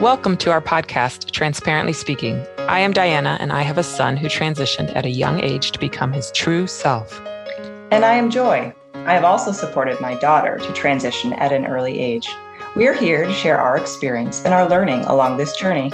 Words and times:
Welcome 0.00 0.38
to 0.38 0.50
our 0.50 0.62
podcast, 0.62 1.30
Transparently 1.30 1.92
Speaking. 1.92 2.42
I 2.60 2.80
am 2.80 2.94
Diana, 2.94 3.36
and 3.38 3.52
I 3.52 3.60
have 3.60 3.76
a 3.76 3.82
son 3.82 4.16
who 4.16 4.28
transitioned 4.28 4.96
at 4.96 5.04
a 5.04 5.10
young 5.10 5.44
age 5.44 5.72
to 5.72 5.78
become 5.78 6.10
his 6.10 6.32
true 6.32 6.66
self. 6.66 7.20
And 7.90 8.02
I 8.02 8.14
am 8.14 8.30
Joy. 8.30 8.72
I 8.94 9.12
have 9.12 9.24
also 9.24 9.52
supported 9.52 10.00
my 10.00 10.14
daughter 10.14 10.56
to 10.56 10.72
transition 10.72 11.34
at 11.34 11.52
an 11.52 11.66
early 11.66 12.00
age. 12.00 12.30
We 12.74 12.86
are 12.86 12.94
here 12.94 13.26
to 13.26 13.32
share 13.34 13.60
our 13.60 13.76
experience 13.76 14.42
and 14.42 14.54
our 14.54 14.66
learning 14.66 15.00
along 15.00 15.36
this 15.36 15.54
journey. 15.54 15.90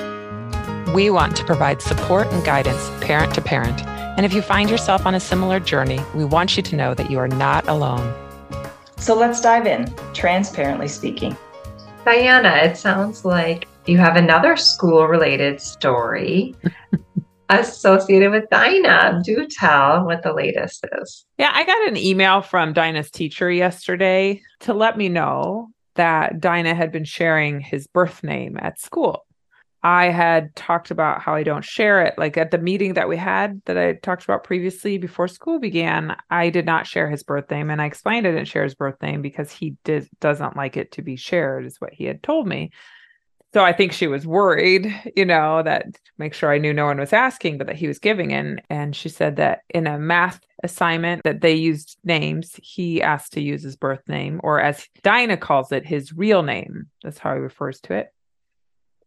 We 0.94 1.10
want 1.10 1.34
to 1.38 1.44
provide 1.44 1.82
support 1.82 2.28
and 2.28 2.44
guidance 2.44 2.88
parent 3.00 3.34
to 3.34 3.40
parent. 3.40 3.84
And 3.84 4.24
if 4.24 4.32
you 4.32 4.40
find 4.40 4.70
yourself 4.70 5.04
on 5.04 5.16
a 5.16 5.20
similar 5.20 5.58
journey, 5.58 5.98
we 6.14 6.24
want 6.24 6.56
you 6.56 6.62
to 6.62 6.76
know 6.76 6.94
that 6.94 7.10
you 7.10 7.18
are 7.18 7.26
not 7.26 7.66
alone. 7.66 8.14
So 8.98 9.16
let's 9.16 9.40
dive 9.40 9.66
in, 9.66 9.92
transparently 10.14 10.86
speaking. 10.86 11.36
Diana, 12.04 12.50
it 12.58 12.76
sounds 12.76 13.24
like 13.24 13.66
you 13.86 13.98
have 13.98 14.16
another 14.16 14.56
school 14.56 15.06
related 15.06 15.60
story 15.60 16.54
associated 17.48 18.30
with 18.30 18.48
Dinah. 18.50 19.20
Do 19.24 19.46
tell 19.48 20.04
what 20.04 20.22
the 20.22 20.32
latest 20.32 20.84
is. 21.00 21.24
Yeah, 21.38 21.52
I 21.54 21.64
got 21.64 21.88
an 21.88 21.96
email 21.96 22.42
from 22.42 22.72
Dinah's 22.72 23.10
teacher 23.10 23.50
yesterday 23.50 24.42
to 24.60 24.74
let 24.74 24.98
me 24.98 25.08
know 25.08 25.68
that 25.94 26.40
Dinah 26.40 26.74
had 26.74 26.92
been 26.92 27.04
sharing 27.04 27.60
his 27.60 27.86
birth 27.86 28.22
name 28.22 28.58
at 28.60 28.80
school. 28.80 29.24
I 29.82 30.06
had 30.06 30.56
talked 30.56 30.90
about 30.90 31.22
how 31.22 31.36
I 31.36 31.44
don't 31.44 31.64
share 31.64 32.02
it. 32.02 32.18
Like 32.18 32.36
at 32.36 32.50
the 32.50 32.58
meeting 32.58 32.94
that 32.94 33.08
we 33.08 33.16
had 33.16 33.62
that 33.66 33.78
I 33.78 33.92
talked 33.92 34.24
about 34.24 34.42
previously 34.42 34.98
before 34.98 35.28
school 35.28 35.60
began, 35.60 36.16
I 36.28 36.50
did 36.50 36.66
not 36.66 36.88
share 36.88 37.08
his 37.08 37.22
birth 37.22 37.48
name. 37.52 37.70
And 37.70 37.80
I 37.80 37.86
explained 37.86 38.26
I 38.26 38.32
didn't 38.32 38.48
share 38.48 38.64
his 38.64 38.74
birth 38.74 39.00
name 39.00 39.22
because 39.22 39.52
he 39.52 39.76
did 39.84 40.08
doesn't 40.18 40.56
like 40.56 40.76
it 40.76 40.90
to 40.92 41.02
be 41.02 41.14
shared, 41.14 41.66
is 41.66 41.80
what 41.80 41.92
he 41.92 42.04
had 42.04 42.20
told 42.24 42.48
me 42.48 42.72
so 43.54 43.64
I 43.64 43.72
think 43.72 43.92
she 43.92 44.06
was 44.06 44.26
worried, 44.26 44.94
you 45.16 45.24
know, 45.24 45.62
that 45.62 45.86
make 46.18 46.34
sure 46.34 46.52
I 46.52 46.58
knew 46.58 46.72
no 46.72 46.84
one 46.84 46.98
was 46.98 47.12
asking, 47.12 47.58
but 47.58 47.66
that 47.68 47.76
he 47.76 47.88
was 47.88 47.98
giving 47.98 48.30
in. 48.30 48.60
And 48.68 48.94
she 48.94 49.08
said 49.08 49.36
that 49.36 49.60
in 49.70 49.86
a 49.86 49.98
math 49.98 50.40
assignment 50.62 51.22
that 51.24 51.40
they 51.40 51.54
used 51.54 51.96
names, 52.04 52.58
he 52.62 53.00
asked 53.00 53.32
to 53.34 53.40
use 53.40 53.62
his 53.62 53.76
birth 53.76 54.02
name, 54.08 54.40
or 54.42 54.60
as 54.60 54.86
Dinah 55.02 55.38
calls 55.38 55.72
it, 55.72 55.86
his 55.86 56.12
real 56.12 56.42
name. 56.42 56.88
That's 57.02 57.18
how 57.18 57.34
he 57.34 57.40
refers 57.40 57.80
to 57.82 57.94
it. 57.94 58.08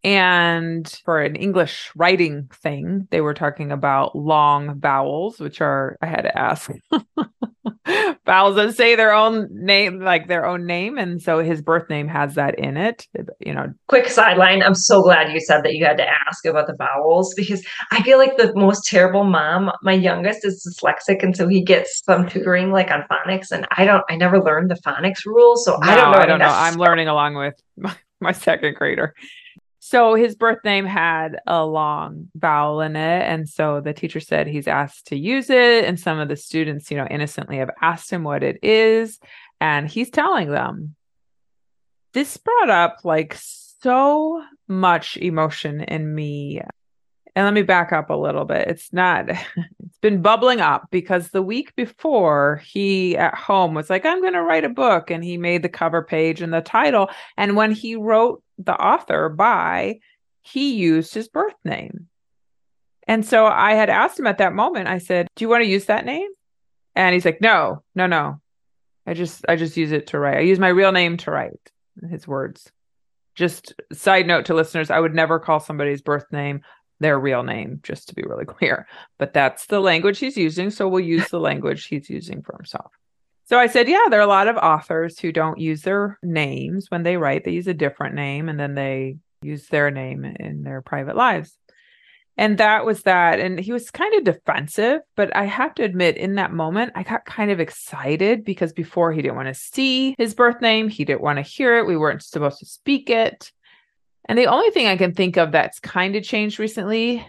And 0.04 0.88
for 1.04 1.22
an 1.22 1.36
English 1.36 1.92
writing 1.96 2.50
thing, 2.54 3.08
they 3.12 3.20
were 3.22 3.34
talking 3.34 3.72
about 3.72 4.16
long 4.16 4.80
vowels, 4.80 5.40
which 5.40 5.60
are, 5.60 5.98
I 6.02 6.06
had 6.08 6.22
to 6.22 6.38
ask 6.38 6.72
vowels 8.26 8.56
that 8.56 8.76
say 8.76 8.96
their 8.96 9.14
own 9.14 9.48
name, 9.52 10.02
like 10.02 10.28
their 10.28 10.46
own 10.46 10.66
name. 10.66 10.98
And 10.98 11.22
so 11.22 11.40
his 11.40 11.62
birth 11.62 11.90
name 11.90 12.08
has 12.08 12.36
that 12.36 12.58
in 12.60 12.78
it. 12.78 13.08
You 13.40 13.54
know, 13.54 13.74
quick 13.88 14.08
sideline. 14.08 14.62
I'm 14.62 14.76
so 14.76 15.02
glad 15.02 15.32
you 15.32 15.40
said 15.40 15.64
that 15.64 15.76
you 15.76 15.86
had 15.86 15.98
to 15.98 16.08
ask 16.28 16.46
about 16.46 16.68
the 16.68 16.76
vowels 16.76 17.34
because 17.36 17.66
I 17.92 18.02
feel 18.04 18.18
like 18.18 18.38
the 18.38 18.54
most 18.56 18.86
terrible 18.86 19.24
mom. 19.24 19.72
My 19.82 19.94
youngest 19.94 20.46
is 20.46 20.66
dyslexic, 20.66 21.24
and 21.24 21.36
so 21.36 21.48
he 21.48 21.64
gets 21.64 22.02
some 22.06 22.28
tutoring 22.28 22.72
like 22.72 22.92
on 22.92 23.06
phonics. 23.12 23.52
And 23.52 23.68
I 23.72 23.86
don't, 23.86 24.04
I 24.10 24.16
never 24.16 24.42
learned 24.42 24.72
the 24.72 24.80
phonics 24.86 25.26
rules. 25.26 25.66
So 25.66 25.78
no, 25.78 25.80
I 25.82 25.96
don't 25.96 26.12
know. 26.12 26.18
I 26.18 26.26
don't 26.26 26.40
know. 26.40 26.50
I'm 26.50 26.76
learning 26.76 27.08
along 27.08 27.36
with 27.36 27.56
my, 27.78 27.96
my 28.22 28.32
second 28.32 28.76
grader. 28.76 29.14
So 29.90 30.14
his 30.14 30.36
birth 30.36 30.64
name 30.64 30.86
had 30.86 31.40
a 31.48 31.66
long 31.66 32.30
vowel 32.36 32.80
in 32.82 32.96
it. 32.96 33.24
And 33.24 33.50
so 33.50 33.82
the 33.82 33.92
teacher 33.92 34.20
said 34.20 34.46
he's 34.46 34.68
asked 34.68 35.08
to 35.08 35.18
use 35.18 35.50
it. 35.50 35.84
And 35.84 36.00
some 36.00 36.20
of 36.20 36.28
the 36.28 36.36
students, 36.36 36.92
you 36.92 36.98
know, 36.98 37.08
innocently 37.10 37.58
have 37.58 37.72
asked 37.82 38.12
him 38.12 38.24
what 38.24 38.44
it 38.44 38.60
is. 38.62 39.20
And 39.60 39.90
he's 39.90 40.12
telling 40.12 40.52
them. 40.52 40.94
This 42.14 42.38
brought 42.38 42.70
up 42.70 42.98
like 43.04 43.36
so 43.36 44.44
much 44.68 45.18
emotion 45.18 45.82
in 45.82 46.14
me. 46.14 46.62
And 47.36 47.46
let 47.46 47.56
me 47.56 47.64
back 47.64 47.92
up 47.92 48.12
a 48.12 48.16
little 48.16 48.46
bit. 48.46 48.68
It's 48.68 48.94
not, 48.94 49.28
it's 49.30 49.98
been 50.02 50.22
bubbling 50.22 50.62
up 50.62 50.84
because 50.92 51.30
the 51.30 51.42
week 51.42 51.76
before 51.76 52.62
he 52.64 53.18
at 53.18 53.34
home 53.34 53.74
was 53.74 53.90
like, 53.90 54.06
I'm 54.06 54.22
going 54.22 54.34
to 54.34 54.44
write 54.44 54.66
a 54.66 54.70
book. 54.70 55.10
And 55.10 55.24
he 55.24 55.38
made 55.38 55.64
the 55.64 55.68
cover 55.70 56.04
page 56.04 56.44
and 56.44 56.54
the 56.54 56.62
title. 56.62 57.10
And 57.38 57.56
when 57.56 57.72
he 57.72 57.96
wrote 57.96 58.44
the 58.60 58.76
author 58.76 59.30
by, 59.30 60.00
he 60.42 60.76
used 60.76 61.14
his 61.14 61.28
birth 61.28 61.56
name. 61.64 62.08
And 63.08 63.26
so 63.26 63.48
I 63.48 63.74
had 63.74 63.90
asked 63.90 64.20
him 64.20 64.28
at 64.28 64.38
that 64.38 64.54
moment, 64.54 64.88
I 64.88 65.00
said, 65.00 65.28
Do 65.36 65.44
you 65.44 65.50
want 65.50 65.64
to 65.64 65.70
use 65.70 65.86
that 65.86 66.06
name? 66.06 66.30
And 66.96 67.14
he's 67.14 67.26
like, 67.26 67.42
No, 67.42 67.84
no, 67.96 68.06
no. 68.06 68.40
I 69.08 69.14
just 69.16 69.44
I 69.50 69.56
just 69.56 69.78
use 69.78 69.92
it 69.92 70.08
to 70.08 70.20
write. 70.20 70.38
I 70.38 70.42
use 70.42 70.60
my 70.60 70.68
real 70.68 70.92
name 70.92 71.18
to 71.18 71.32
write 71.32 71.72
his 72.10 72.28
words. 72.28 72.72
Just 73.34 73.74
side 73.94 74.28
note 74.28 74.46
to 74.46 74.54
listeners, 74.54 74.92
I 74.92 75.00
would 75.00 75.16
never 75.16 75.40
call 75.40 75.60
somebody's 75.60 76.02
birth 76.02 76.26
name 76.32 76.62
their 77.00 77.18
real 77.18 77.44
name, 77.44 77.80
just 77.82 78.10
to 78.10 78.16
be 78.16 78.24
really 78.24 78.46
clear. 78.58 78.88
But 79.18 79.34
that's 79.34 79.66
the 79.68 79.80
language 79.80 80.20
he's 80.20 80.38
using. 80.38 80.70
So 80.70 80.88
we'll 80.88 81.00
use 81.00 81.30
the 81.30 81.40
language 81.40 81.86
he's 81.86 82.10
using 82.10 82.42
for 82.42 82.56
himself. 82.56 82.92
So 83.50 83.58
I 83.58 83.66
said, 83.66 83.90
yeah, 83.90 84.06
there 84.12 84.20
are 84.20 84.24
a 84.24 84.28
lot 84.28 84.48
of 84.48 84.58
authors 84.58 85.18
who 85.18 85.32
don't 85.32 85.58
use 85.58 85.82
their 85.82 86.20
names 86.22 86.86
when 86.90 87.02
they 87.02 87.18
write. 87.18 87.44
They 87.44 87.52
use 87.52 87.66
a 87.66 87.74
different 87.74 88.14
name 88.14 88.48
and 88.48 88.60
then 88.60 88.76
they 88.76 89.18
use 89.42 89.66
their 89.70 89.90
name 89.90 90.24
in 90.24 90.62
their 90.62 90.84
private 90.84 91.16
lives. 91.16 91.58
And 92.38 92.60
that 92.60 92.86
was 92.86 93.02
that. 93.04 93.40
And 93.40 93.60
he 93.60 93.72
was 93.72 93.90
kind 93.90 94.14
of 94.14 94.24
defensive, 94.24 95.02
but 95.16 95.36
I 95.36 95.46
have 95.46 95.74
to 95.76 95.84
admit, 95.84 96.16
in 96.18 96.36
that 96.36 96.54
moment, 96.54 96.92
I 96.94 97.02
got 97.02 97.26
kind 97.26 97.50
of 97.50 97.60
excited 97.60 98.46
because 98.46 98.72
before 98.72 99.12
he 99.14 99.24
didn't 99.24 99.38
want 99.38 99.48
to 99.48 99.56
see 99.56 100.14
his 100.20 100.36
birth 100.36 100.62
name, 100.62 100.88
he 100.88 101.04
didn't 101.04 101.22
want 101.22 101.38
to 101.38 101.42
hear 101.42 101.76
it. 101.80 101.88
We 101.88 101.98
weren't 101.98 102.22
supposed 102.22 102.60
to 102.60 102.68
speak 102.68 103.10
it. 103.10 103.52
And 104.26 104.38
the 104.38 104.46
only 104.46 104.70
thing 104.70 104.86
I 104.86 104.96
can 104.96 105.16
think 105.16 105.38
of 105.38 105.52
that's 105.52 105.80
kind 105.80 106.16
of 106.16 106.24
changed 106.24 106.60
recently 106.60 107.26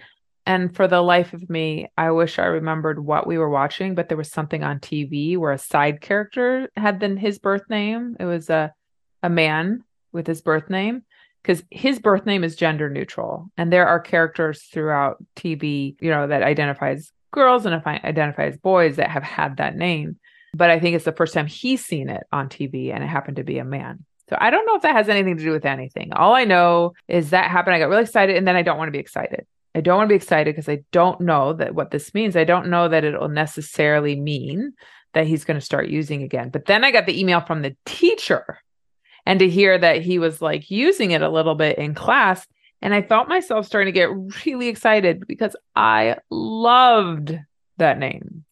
and 0.46 0.74
for 0.74 0.88
the 0.88 1.00
life 1.00 1.32
of 1.32 1.48
me, 1.50 1.88
I 1.96 2.10
wish 2.10 2.38
I 2.38 2.46
remembered 2.46 3.04
what 3.04 3.26
we 3.26 3.38
were 3.38 3.50
watching, 3.50 3.94
but 3.94 4.08
there 4.08 4.18
was 4.18 4.30
something 4.30 4.64
on 4.64 4.80
TV 4.80 5.36
where 5.36 5.52
a 5.52 5.58
side 5.58 6.00
character 6.00 6.68
had 6.76 7.00
then 7.00 7.16
his 7.16 7.38
birth 7.38 7.68
name. 7.68 8.16
It 8.18 8.24
was 8.24 8.50
a 8.50 8.72
a 9.22 9.30
man 9.30 9.84
with 10.12 10.26
his 10.26 10.40
birth 10.40 10.70
name 10.70 11.02
because 11.42 11.62
his 11.70 11.98
birth 11.98 12.26
name 12.26 12.44
is 12.44 12.56
gender 12.56 12.90
neutral, 12.90 13.50
and 13.56 13.72
there 13.72 13.86
are 13.86 14.00
characters 14.00 14.62
throughout 14.64 15.16
TV, 15.36 15.96
you 16.00 16.10
know, 16.10 16.26
that 16.26 16.42
identify 16.42 16.90
as 16.90 17.12
girls 17.30 17.64
and 17.64 17.74
identify 17.86 18.46
as 18.46 18.58
boys 18.58 18.96
that 18.96 19.10
have 19.10 19.22
had 19.22 19.56
that 19.56 19.76
name. 19.76 20.18
But 20.52 20.70
I 20.70 20.80
think 20.80 20.96
it's 20.96 21.04
the 21.04 21.12
first 21.12 21.32
time 21.32 21.46
he's 21.46 21.84
seen 21.84 22.08
it 22.08 22.24
on 22.32 22.48
TV, 22.48 22.92
and 22.92 23.02
it 23.02 23.06
happened 23.06 23.36
to 23.36 23.44
be 23.44 23.58
a 23.58 23.64
man. 23.64 24.04
So 24.28 24.36
I 24.38 24.50
don't 24.50 24.66
know 24.66 24.76
if 24.76 24.82
that 24.82 24.94
has 24.94 25.08
anything 25.08 25.36
to 25.36 25.42
do 25.42 25.50
with 25.50 25.64
anything. 25.64 26.12
All 26.12 26.34
I 26.34 26.44
know 26.44 26.92
is 27.08 27.30
that 27.30 27.50
happened. 27.50 27.74
I 27.74 27.78
got 27.78 27.88
really 27.88 28.02
excited, 28.02 28.36
and 28.36 28.46
then 28.46 28.56
I 28.56 28.62
don't 28.62 28.78
want 28.78 28.88
to 28.88 28.92
be 28.92 28.98
excited. 28.98 29.46
I 29.74 29.80
don't 29.80 29.98
want 29.98 30.08
to 30.08 30.12
be 30.12 30.16
excited 30.16 30.54
because 30.54 30.68
I 30.68 30.84
don't 30.90 31.20
know 31.20 31.52
that 31.54 31.74
what 31.74 31.90
this 31.90 32.12
means. 32.12 32.36
I 32.36 32.44
don't 32.44 32.68
know 32.68 32.88
that 32.88 33.04
it'll 33.04 33.28
necessarily 33.28 34.18
mean 34.18 34.72
that 35.12 35.26
he's 35.26 35.44
going 35.44 35.58
to 35.58 35.64
start 35.64 35.88
using 35.88 36.22
again. 36.22 36.50
But 36.50 36.66
then 36.66 36.84
I 36.84 36.90
got 36.90 37.06
the 37.06 37.18
email 37.18 37.40
from 37.40 37.62
the 37.62 37.76
teacher 37.86 38.58
and 39.26 39.38
to 39.38 39.48
hear 39.48 39.78
that 39.78 40.02
he 40.02 40.18
was 40.18 40.42
like 40.42 40.70
using 40.70 41.12
it 41.12 41.22
a 41.22 41.28
little 41.28 41.54
bit 41.54 41.78
in 41.78 41.94
class. 41.94 42.46
And 42.82 42.94
I 42.94 43.02
felt 43.02 43.28
myself 43.28 43.66
starting 43.66 43.92
to 43.92 43.98
get 43.98 44.44
really 44.46 44.68
excited 44.68 45.26
because 45.26 45.54
I 45.76 46.16
loved 46.30 47.38
that 47.76 47.98
name. 47.98 48.44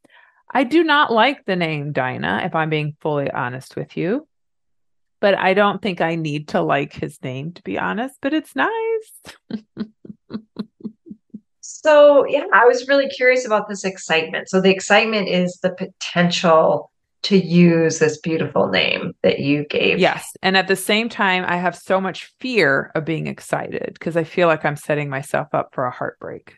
I 0.53 0.65
do 0.65 0.83
not 0.85 1.13
like 1.13 1.45
the 1.45 1.57
name 1.57 1.93
Dinah, 1.93 2.43
if 2.45 2.55
I'm 2.55 2.71
being 2.71 2.97
fully 3.01 3.31
honest 3.31 3.77
with 3.77 3.97
you. 3.97 4.27
But 5.21 5.37
I 5.37 5.55
don't 5.55 5.83
think 5.83 6.01
I 6.01 6.15
need 6.15 6.49
to 6.49 6.61
like 6.61 6.93
his 6.93 7.21
name, 7.23 7.53
to 7.55 7.63
be 7.63 7.79
honest, 7.79 8.17
but 8.23 8.33
it's 8.33 8.55
nice. 8.55 8.71
So, 11.85 12.27
yeah, 12.27 12.45
I 12.53 12.67
was 12.67 12.89
really 12.89 13.09
curious 13.09 13.47
about 13.47 13.69
this 13.69 13.85
excitement. 13.85 14.49
So, 14.49 14.61
the 14.61 14.71
excitement 14.71 15.29
is 15.29 15.59
the 15.63 15.71
potential 15.71 16.91
to 17.23 17.37
use 17.37 17.99
this 17.99 18.19
beautiful 18.19 18.69
name 18.69 19.13
that 19.23 19.41
you 19.41 19.65
gave. 19.65 19.99
Yes. 19.99 20.25
And 20.43 20.57
at 20.57 20.69
the 20.69 20.77
same 20.77 21.09
time, 21.09 21.45
I 21.47 21.57
have 21.57 21.77
so 21.77 22.01
much 22.01 22.33
fear 22.41 22.91
of 22.95 23.05
being 23.05 23.27
excited 23.27 23.91
because 23.95 24.17
I 24.17 24.25
feel 24.25 24.49
like 24.49 24.65
I'm 24.65 24.77
setting 24.77 25.09
myself 25.09 25.49
up 25.53 25.71
for 25.73 25.85
a 25.85 25.91
heartbreak. 25.91 26.55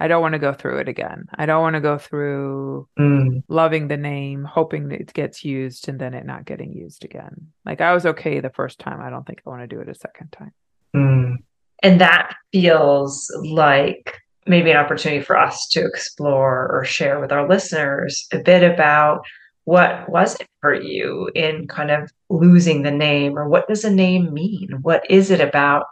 I 0.00 0.08
don't 0.08 0.22
want 0.22 0.32
to 0.32 0.38
go 0.38 0.52
through 0.52 0.78
it 0.78 0.88
again. 0.88 1.26
I 1.34 1.46
don't 1.46 1.62
want 1.62 1.74
to 1.74 1.80
go 1.80 1.96
through 1.96 2.88
mm. 2.98 3.42
loving 3.48 3.88
the 3.88 3.96
name, 3.96 4.44
hoping 4.44 4.88
that 4.88 5.00
it 5.00 5.12
gets 5.12 5.44
used 5.44 5.88
and 5.88 5.98
then 5.98 6.12
it 6.12 6.26
not 6.26 6.44
getting 6.44 6.72
used 6.72 7.04
again. 7.04 7.52
Like 7.64 7.80
I 7.80 7.94
was 7.94 8.04
okay 8.06 8.40
the 8.40 8.50
first 8.50 8.78
time. 8.78 9.00
I 9.00 9.10
don't 9.10 9.26
think 9.26 9.42
I 9.46 9.50
want 9.50 9.62
to 9.62 9.68
do 9.68 9.80
it 9.80 9.88
a 9.88 9.94
second 9.94 10.32
time. 10.32 10.52
Mm. 10.94 11.36
And 11.82 12.00
that 12.00 12.34
feels 12.52 13.30
like 13.44 14.21
maybe 14.46 14.70
an 14.70 14.76
opportunity 14.76 15.22
for 15.22 15.36
us 15.38 15.68
to 15.68 15.84
explore 15.84 16.68
or 16.72 16.84
share 16.84 17.20
with 17.20 17.32
our 17.32 17.48
listeners 17.48 18.26
a 18.32 18.38
bit 18.38 18.62
about 18.62 19.24
what 19.64 20.08
was 20.08 20.34
it 20.40 20.48
for 20.60 20.74
you 20.74 21.30
in 21.34 21.68
kind 21.68 21.90
of 21.90 22.10
losing 22.28 22.82
the 22.82 22.90
name 22.90 23.38
or 23.38 23.48
what 23.48 23.68
does 23.68 23.84
a 23.84 23.90
name 23.90 24.34
mean? 24.34 24.70
What 24.82 25.08
is 25.08 25.30
it 25.30 25.40
about 25.40 25.86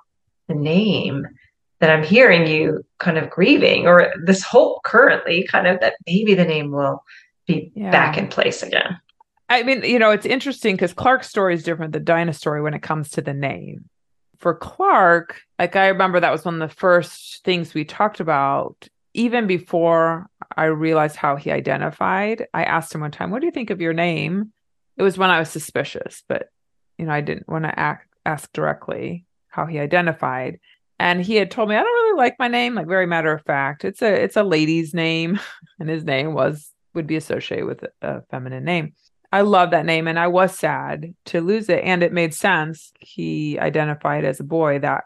the 0.49 0.55
name 0.55 1.26
that 1.79 1.91
i'm 1.91 2.05
hearing 2.05 2.47
you 2.47 2.85
kind 2.99 3.19
of 3.19 3.31
grieving 3.31 3.87
or 3.87 4.12
this 4.25 4.43
hope 4.43 4.82
currently 4.85 5.47
kind 5.47 5.67
of 5.67 5.81
that 5.81 5.94
maybe 6.06 6.35
the 6.35 6.44
name 6.44 6.70
will 6.70 7.02
be 7.47 7.73
yeah. 7.75 7.91
back 7.91 8.19
in 8.19 8.29
place 8.29 8.62
again? 8.62 8.99
I 9.49 9.62
mean 9.62 9.82
you 9.82 9.99
know 9.99 10.11
it's 10.11 10.26
interesting 10.26 10.76
because 10.76 10.93
clark's 10.93 11.29
story 11.29 11.55
is 11.55 11.62
different 11.62 11.93
than 11.93 12.05
dinah's 12.05 12.37
story 12.37 12.61
when 12.62 12.75
it 12.75 12.82
comes 12.82 13.11
to 13.12 13.23
the 13.23 13.32
name 13.32 13.88
for 14.41 14.55
Clark, 14.55 15.43
like 15.59 15.77
I 15.77 15.89
remember 15.89 16.19
that 16.19 16.33
was 16.33 16.45
one 16.45 16.61
of 16.61 16.69
the 16.69 16.75
first 16.75 17.45
things 17.45 17.75
we 17.75 17.85
talked 17.85 18.21
about. 18.21 18.89
Even 19.13 19.47
before 19.47 20.29
I 20.57 20.65
realized 20.65 21.17
how 21.17 21.37
he 21.37 21.51
identified, 21.51 22.47
I 22.55 22.65
asked 22.65 22.95
him 22.95 23.03
one 23.03 23.11
time, 23.11 23.31
What 23.31 23.41
do 23.41 23.47
you 23.47 23.53
think 23.53 23.71
of 23.71 23.81
your 23.81 23.93
name? 23.93 24.53
It 24.97 25.03
was 25.03 25.19
when 25.19 25.31
I 25.31 25.39
was 25.39 25.51
suspicious, 25.51 26.23
but 26.29 26.49
you 26.97 27.07
know, 27.07 27.13
I 27.13 27.21
didn't 27.21 27.49
want 27.49 27.65
to 27.65 27.79
ask, 27.79 28.07
ask 28.27 28.53
directly 28.53 29.25
how 29.49 29.67
he 29.67 29.79
identified. 29.79 30.61
And 30.99 31.23
he 31.23 31.37
had 31.37 31.51
told 31.51 31.69
me, 31.69 31.77
I 31.77 31.83
don't 31.83 31.93
really 31.93 32.19
like 32.19 32.39
my 32.39 32.49
name, 32.49 32.75
like 32.75 32.87
very 32.87 33.07
matter 33.07 33.33
of 33.33 33.43
fact. 33.45 33.85
It's 33.85 34.03
a 34.03 34.13
it's 34.13 34.37
a 34.37 34.43
lady's 34.43 34.95
name, 34.95 35.41
and 35.79 35.89
his 35.89 36.05
name 36.05 36.35
was 36.35 36.71
would 36.95 37.07
be 37.07 37.17
associated 37.17 37.67
with 37.67 37.85
a 38.03 38.23
feminine 38.31 38.65
name. 38.65 38.95
I 39.32 39.43
love 39.43 39.71
that 39.71 39.87
name 39.87 40.09
and 40.09 40.19
I 40.19 40.27
was 40.27 40.56
sad 40.56 41.15
to 41.27 41.41
lose 41.41 41.69
it. 41.69 41.85
And 41.85 42.03
it 42.03 42.12
made 42.12 42.35
sense. 42.35 42.93
He 43.00 43.59
identified 43.59 44.25
as 44.25 44.41
a 44.41 44.44
boy 44.44 44.81
that 44.81 45.05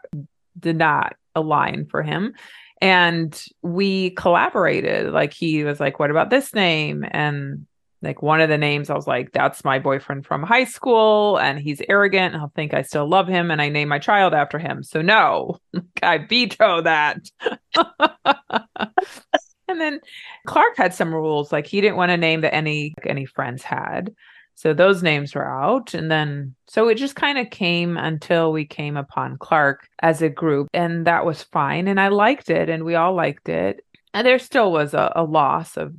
did 0.59 0.77
not 0.77 1.15
align 1.35 1.85
for 1.85 2.01
him. 2.01 2.33
And 2.81 3.39
we 3.61 4.11
collaborated. 4.11 5.11
Like 5.11 5.33
he 5.33 5.63
was 5.63 5.79
like, 5.79 5.99
What 5.99 6.11
about 6.11 6.29
this 6.29 6.53
name? 6.53 7.05
And 7.09 7.67
like 8.01 8.21
one 8.21 8.41
of 8.41 8.49
the 8.49 8.57
names, 8.57 8.89
I 8.89 8.95
was 8.95 9.07
like, 9.07 9.31
That's 9.31 9.63
my 9.63 9.79
boyfriend 9.79 10.25
from 10.25 10.43
high 10.43 10.65
school. 10.65 11.37
And 11.37 11.59
he's 11.59 11.81
arrogant. 11.87 12.33
And 12.33 12.41
I'll 12.41 12.51
think 12.55 12.73
I 12.73 12.81
still 12.81 13.07
love 13.07 13.27
him. 13.27 13.51
And 13.51 13.61
I 13.61 13.69
name 13.69 13.89
my 13.89 13.99
child 13.99 14.33
after 14.33 14.57
him. 14.57 14.83
So 14.83 15.01
no, 15.01 15.59
I 16.03 16.17
veto 16.17 16.81
that. 16.81 17.29
And 19.75 19.81
then 19.81 19.99
Clark 20.45 20.77
had 20.77 20.93
some 20.93 21.13
rules, 21.13 21.51
like 21.51 21.67
he 21.67 21.81
didn't 21.81 21.97
want 21.97 22.11
a 22.11 22.17
name 22.17 22.41
that 22.41 22.55
any 22.55 22.93
any 23.05 23.25
friends 23.25 23.61
had. 23.61 24.13
So 24.55 24.73
those 24.73 25.03
names 25.03 25.35
were 25.35 25.45
out. 25.45 25.93
And 25.93 26.09
then 26.09 26.55
so 26.67 26.87
it 26.87 26.95
just 26.95 27.17
kind 27.17 27.37
of 27.37 27.49
came 27.49 27.97
until 27.97 28.53
we 28.53 28.65
came 28.65 28.95
upon 28.95 29.37
Clark 29.37 29.89
as 30.01 30.21
a 30.21 30.29
group. 30.29 30.69
And 30.73 31.05
that 31.07 31.25
was 31.25 31.43
fine. 31.43 31.89
And 31.89 31.99
I 31.99 32.07
liked 32.07 32.49
it 32.49 32.69
and 32.69 32.85
we 32.85 32.95
all 32.95 33.13
liked 33.13 33.49
it. 33.49 33.85
And 34.13 34.25
there 34.25 34.39
still 34.39 34.71
was 34.71 34.93
a, 34.93 35.11
a 35.13 35.23
loss 35.23 35.75
of 35.75 35.93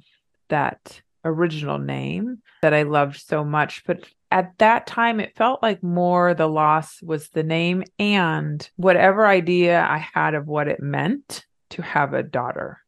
that 0.48 1.02
original 1.22 1.78
name 1.78 2.38
that 2.62 2.72
I 2.72 2.84
loved 2.84 3.20
so 3.20 3.44
much. 3.44 3.84
But 3.84 4.08
at 4.30 4.56
that 4.56 4.86
time, 4.86 5.20
it 5.20 5.36
felt 5.36 5.62
like 5.62 5.82
more 5.82 6.32
the 6.32 6.48
loss 6.48 7.02
was 7.02 7.28
the 7.28 7.42
name 7.42 7.84
and 7.98 8.68
whatever 8.76 9.26
idea 9.26 9.82
I 9.82 9.98
had 9.98 10.34
of 10.34 10.46
what 10.46 10.66
it 10.66 10.80
meant 10.80 11.44
to 11.70 11.82
have 11.82 12.14
a 12.14 12.22
daughter 12.22 12.80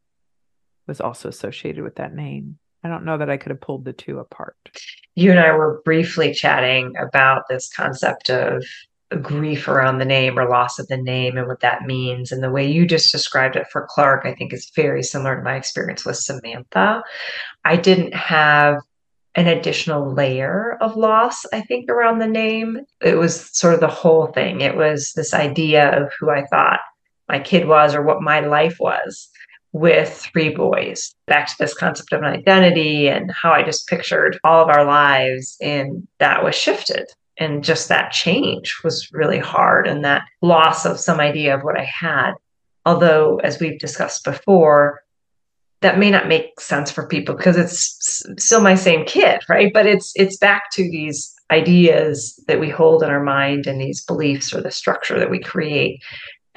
was 0.89 1.01
also 1.01 1.29
associated 1.29 1.85
with 1.85 1.97
that 1.97 2.15
name. 2.15 2.59
I 2.83 2.89
don't 2.89 3.05
know 3.05 3.19
that 3.19 3.31
I 3.31 3.37
could 3.37 3.51
have 3.51 3.61
pulled 3.61 3.85
the 3.85 3.93
two 3.93 4.19
apart. 4.19 4.57
You 5.15 5.31
and 5.31 5.41
I 5.41 5.53
were 5.53 5.83
briefly 5.85 6.33
chatting 6.33 6.95
about 6.97 7.43
this 7.49 7.71
concept 7.73 8.31
of 8.31 8.65
grief 9.23 9.69
around 9.69 9.99
the 9.99 10.05
name 10.05 10.39
or 10.39 10.49
loss 10.49 10.79
of 10.79 10.87
the 10.89 10.97
name 10.97 11.39
and 11.39 11.47
what 11.47 11.61
that 11.61 11.83
means. 11.83 12.31
And 12.31 12.43
the 12.43 12.51
way 12.51 12.71
you 12.71 12.87
just 12.87 13.11
described 13.11 13.57
it 13.57 13.67
for 13.73 13.87
Clark, 13.89 14.27
I 14.27 14.35
think 14.35 14.53
is 14.53 14.71
very 14.77 15.03
similar 15.03 15.37
to 15.37 15.43
my 15.43 15.57
experience 15.57 16.05
with 16.05 16.17
Samantha. 16.17 17.03
I 17.65 17.77
didn't 17.77 18.15
have 18.15 18.77
an 19.35 19.47
additional 19.47 20.13
layer 20.13 20.77
of 20.81 20.97
loss, 20.97 21.45
I 21.53 21.63
think, 21.63 21.91
around 21.91 22.19
the 22.19 22.27
name. 22.27 22.81
It 23.01 23.17
was 23.17 23.57
sort 23.57 23.75
of 23.75 23.81
the 23.81 23.89
whole 23.89 24.27
thing. 24.29 24.61
It 24.61 24.77
was 24.77 25.13
this 25.15 25.33
idea 25.33 25.91
of 26.01 26.13
who 26.19 26.31
I 26.31 26.45
thought 26.47 26.81
my 27.29 27.39
kid 27.39 27.67
was 27.67 27.95
or 27.95 28.03
what 28.03 28.23
my 28.23 28.41
life 28.41 28.77
was 28.81 29.31
with 29.73 30.27
three 30.33 30.51
boys. 30.51 31.15
Back 31.27 31.47
to 31.49 31.55
this 31.59 31.75
concept 31.75 32.13
of 32.13 32.23
an 32.23 32.33
identity 32.33 33.09
and 33.09 33.31
how 33.31 33.53
I 33.53 33.63
just 33.63 33.89
pictured 33.89 34.39
all 34.45 34.63
of 34.63 34.69
our 34.69 34.85
lives, 34.85 35.57
and 35.61 36.07
that 36.19 36.45
was 36.45 36.55
shifted. 36.55 37.07
And 37.41 37.63
just 37.63 37.89
that 37.89 38.11
change 38.11 38.81
was 38.83 39.09
really 39.13 39.39
hard, 39.39 39.87
and 39.87 40.05
that 40.05 40.23
loss 40.43 40.85
of 40.85 40.99
some 40.99 41.21
idea 41.21 41.55
of 41.55 41.63
what 41.63 41.79
I 41.79 41.85
had. 41.85 42.33
Although, 42.85 43.39
as 43.45 43.61
we've 43.61 43.79
discussed 43.79 44.25
before, 44.25 45.01
that 45.81 45.99
may 45.99 46.11
not 46.11 46.27
make 46.27 46.59
sense 46.61 46.91
for 46.91 47.07
people 47.07 47.37
because 47.37 47.57
it's 47.57 48.25
still 48.39 48.61
my 48.61 48.75
same 48.75 49.05
kid, 49.05 49.41
right? 49.49 49.73
But 49.73 49.87
it's 49.87 50.13
it's 50.17 50.37
back 50.37 50.71
to 50.73 50.83
these 50.83 51.33
ideas 51.51 52.43
that 52.49 52.61
we 52.61 52.69
hold 52.69 53.03
in 53.03 53.11
our 53.11 53.23
mind 53.23 53.67
and 53.67 53.81
these 53.81 54.05
beliefs 54.05 54.53
or 54.53 54.61
the 54.61 54.71
structure 54.71 55.19
that 55.19 55.31
we 55.31 55.41
create 55.41 56.03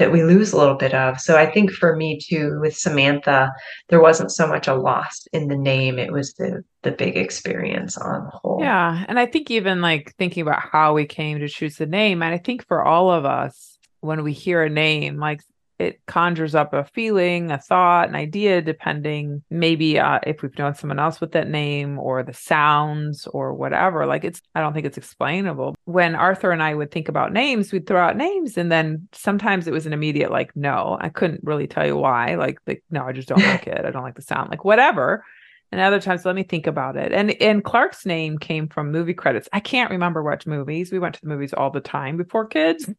that 0.01 0.11
we 0.11 0.23
lose 0.23 0.51
a 0.51 0.57
little 0.57 0.73
bit 0.73 0.95
of. 0.95 1.19
So 1.19 1.37
I 1.37 1.45
think 1.45 1.69
for 1.69 1.95
me 1.95 2.17
too, 2.19 2.57
with 2.59 2.75
Samantha, 2.75 3.53
there 3.89 4.01
wasn't 4.01 4.31
so 4.31 4.47
much 4.47 4.67
a 4.67 4.73
loss 4.73 5.27
in 5.31 5.47
the 5.47 5.55
name. 5.55 5.99
It 5.99 6.11
was 6.11 6.33
the 6.33 6.63
the 6.81 6.89
big 6.89 7.15
experience 7.15 7.99
on 7.99 8.23
the 8.23 8.31
whole. 8.31 8.57
Yeah. 8.59 9.05
And 9.07 9.19
I 9.19 9.27
think 9.27 9.51
even 9.51 9.79
like 9.79 10.15
thinking 10.17 10.41
about 10.41 10.59
how 10.59 10.95
we 10.95 11.05
came 11.05 11.37
to 11.37 11.47
choose 11.47 11.75
the 11.75 11.85
name, 11.85 12.23
and 12.23 12.33
I 12.33 12.39
think 12.39 12.65
for 12.65 12.83
all 12.83 13.11
of 13.11 13.25
us, 13.25 13.77
when 13.99 14.23
we 14.23 14.33
hear 14.33 14.63
a 14.63 14.71
name, 14.71 15.19
like 15.19 15.41
it 15.81 16.01
conjures 16.05 16.55
up 16.55 16.73
a 16.73 16.85
feeling, 16.85 17.51
a 17.51 17.57
thought, 17.57 18.09
an 18.09 18.15
idea, 18.15 18.61
depending 18.61 19.43
maybe 19.49 19.99
uh, 19.99 20.19
if 20.25 20.41
we've 20.41 20.57
known 20.57 20.75
someone 20.75 20.99
else 20.99 21.19
with 21.19 21.31
that 21.31 21.49
name 21.49 21.97
or 21.97 22.23
the 22.23 22.33
sounds 22.33 23.27
or 23.27 23.53
whatever. 23.53 24.05
Like 24.05 24.23
it's, 24.23 24.41
I 24.55 24.61
don't 24.61 24.73
think 24.73 24.85
it's 24.85 24.97
explainable. 24.97 25.75
When 25.85 26.15
Arthur 26.15 26.51
and 26.51 26.61
I 26.61 26.75
would 26.75 26.91
think 26.91 27.09
about 27.09 27.33
names, 27.33 27.71
we'd 27.71 27.87
throw 27.87 27.99
out 27.99 28.15
names, 28.15 28.57
and 28.57 28.71
then 28.71 29.07
sometimes 29.11 29.67
it 29.67 29.73
was 29.73 29.85
an 29.85 29.93
immediate 29.93 30.31
like, 30.31 30.55
no, 30.55 30.97
I 31.01 31.09
couldn't 31.09 31.41
really 31.43 31.67
tell 31.67 31.85
you 31.85 31.97
why. 31.97 32.35
Like, 32.35 32.59
like 32.67 32.83
no, 32.89 33.03
I 33.03 33.11
just 33.11 33.27
don't 33.27 33.41
like 33.43 33.67
it. 33.67 33.85
I 33.85 33.91
don't 33.91 34.03
like 34.03 34.15
the 34.15 34.21
sound. 34.21 34.49
Like 34.49 34.63
whatever. 34.63 35.25
And 35.71 35.79
other 35.79 36.01
times, 36.01 36.25
let 36.25 36.35
me 36.35 36.43
think 36.43 36.67
about 36.67 36.97
it. 36.97 37.13
And 37.13 37.31
and 37.41 37.63
Clark's 37.63 38.05
name 38.05 38.37
came 38.37 38.67
from 38.67 38.91
movie 38.91 39.13
credits. 39.13 39.47
I 39.53 39.61
can't 39.61 39.89
remember 39.89 40.21
which 40.21 40.45
movies. 40.45 40.91
We 40.91 40.99
went 40.99 41.15
to 41.15 41.21
the 41.21 41.27
movies 41.27 41.53
all 41.53 41.69
the 41.69 41.79
time 41.79 42.17
before 42.17 42.45
kids. 42.45 42.89